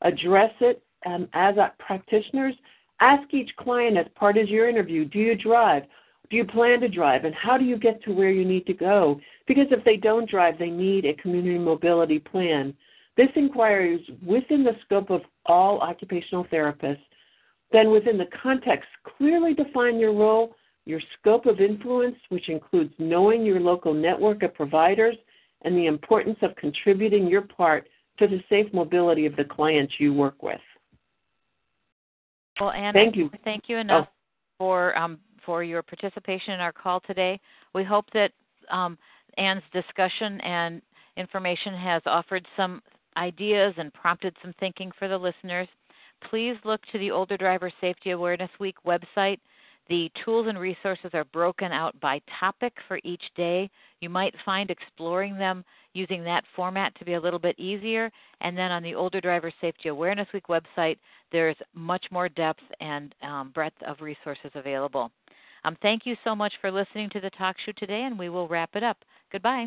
address 0.02 0.52
it 0.60 0.82
um, 1.06 1.28
as 1.34 1.54
practitioners. 1.78 2.54
Ask 3.00 3.32
each 3.32 3.50
client 3.56 3.96
as 3.96 4.06
part 4.14 4.36
of 4.36 4.48
your 4.48 4.68
interview 4.68 5.04
do 5.04 5.18
you 5.18 5.36
drive? 5.36 5.84
Do 6.30 6.36
you 6.36 6.44
plan 6.44 6.80
to 6.80 6.88
drive? 6.88 7.24
And 7.24 7.34
how 7.34 7.58
do 7.58 7.64
you 7.64 7.76
get 7.76 8.02
to 8.04 8.12
where 8.12 8.30
you 8.30 8.44
need 8.44 8.66
to 8.66 8.72
go? 8.72 9.20
Because 9.46 9.66
if 9.70 9.84
they 9.84 9.96
don't 9.96 10.30
drive, 10.30 10.58
they 10.58 10.70
need 10.70 11.04
a 11.04 11.14
community 11.14 11.58
mobility 11.58 12.20
plan. 12.20 12.72
This 13.16 13.30
inquiry 13.34 13.96
is 13.96 14.16
within 14.24 14.62
the 14.62 14.76
scope 14.84 15.10
of 15.10 15.22
all 15.46 15.80
occupational 15.80 16.44
therapists. 16.44 17.00
Then, 17.72 17.90
within 17.90 18.16
the 18.16 18.28
context, 18.42 18.88
clearly 19.16 19.54
define 19.54 19.98
your 19.98 20.12
role 20.12 20.54
your 20.86 21.00
scope 21.18 21.46
of 21.46 21.60
influence, 21.60 22.16
which 22.30 22.48
includes 22.48 22.92
knowing 22.98 23.44
your 23.44 23.60
local 23.60 23.94
network 23.94 24.42
of 24.42 24.54
providers 24.54 25.16
and 25.62 25.76
the 25.76 25.86
importance 25.86 26.38
of 26.42 26.56
contributing 26.56 27.26
your 27.26 27.42
part 27.42 27.88
to 28.18 28.26
the 28.26 28.42
safe 28.48 28.72
mobility 28.72 29.26
of 29.26 29.36
the 29.36 29.44
clients 29.44 29.94
you 29.98 30.12
work 30.12 30.42
with. 30.42 30.60
Well, 32.60 32.70
Anne, 32.70 32.92
thank 32.92 33.16
you. 33.16 33.30
Thank 33.44 33.64
you 33.68 33.78
enough 33.78 34.08
oh. 34.10 34.14
for 34.58 34.98
um, 34.98 35.18
for 35.46 35.64
your 35.64 35.82
participation 35.82 36.52
in 36.54 36.60
our 36.60 36.72
call 36.72 37.00
today. 37.00 37.40
We 37.74 37.84
hope 37.84 38.04
that 38.12 38.32
um, 38.70 38.98
Anne's 39.38 39.62
discussion 39.72 40.40
and 40.42 40.82
information 41.16 41.74
has 41.74 42.02
offered 42.04 42.46
some 42.56 42.82
ideas 43.16 43.74
and 43.78 43.92
prompted 43.94 44.36
some 44.42 44.54
thinking 44.60 44.90
for 44.98 45.08
the 45.08 45.16
listeners. 45.16 45.68
Please 46.28 46.56
look 46.64 46.80
to 46.92 46.98
the 46.98 47.10
Older 47.10 47.36
Driver 47.36 47.72
Safety 47.80 48.10
Awareness 48.10 48.50
Week 48.58 48.76
website 48.86 49.38
the 49.90 50.10
tools 50.24 50.46
and 50.48 50.58
resources 50.58 51.10
are 51.14 51.24
broken 51.26 51.72
out 51.72 51.98
by 52.00 52.22
topic 52.38 52.72
for 52.86 53.00
each 53.02 53.24
day. 53.36 53.68
You 54.00 54.08
might 54.08 54.34
find 54.44 54.70
exploring 54.70 55.36
them 55.36 55.64
using 55.94 56.22
that 56.24 56.44
format 56.54 56.96
to 56.98 57.04
be 57.04 57.14
a 57.14 57.20
little 57.20 57.40
bit 57.40 57.58
easier. 57.58 58.10
And 58.40 58.56
then 58.56 58.70
on 58.70 58.84
the 58.84 58.94
Older 58.94 59.20
Driver 59.20 59.52
Safety 59.60 59.88
Awareness 59.88 60.28
Week 60.32 60.46
website, 60.46 60.96
there's 61.32 61.56
much 61.74 62.06
more 62.12 62.28
depth 62.28 62.62
and 62.80 63.12
um, 63.22 63.50
breadth 63.52 63.82
of 63.84 64.00
resources 64.00 64.52
available. 64.54 65.10
Um, 65.64 65.76
thank 65.82 66.06
you 66.06 66.16
so 66.22 66.36
much 66.36 66.52
for 66.60 66.70
listening 66.70 67.10
to 67.10 67.20
the 67.20 67.30
talk 67.30 67.56
show 67.66 67.72
today, 67.76 68.04
and 68.04 68.16
we 68.16 68.28
will 68.28 68.48
wrap 68.48 68.70
it 68.76 68.84
up. 68.84 68.96
Goodbye. 69.32 69.66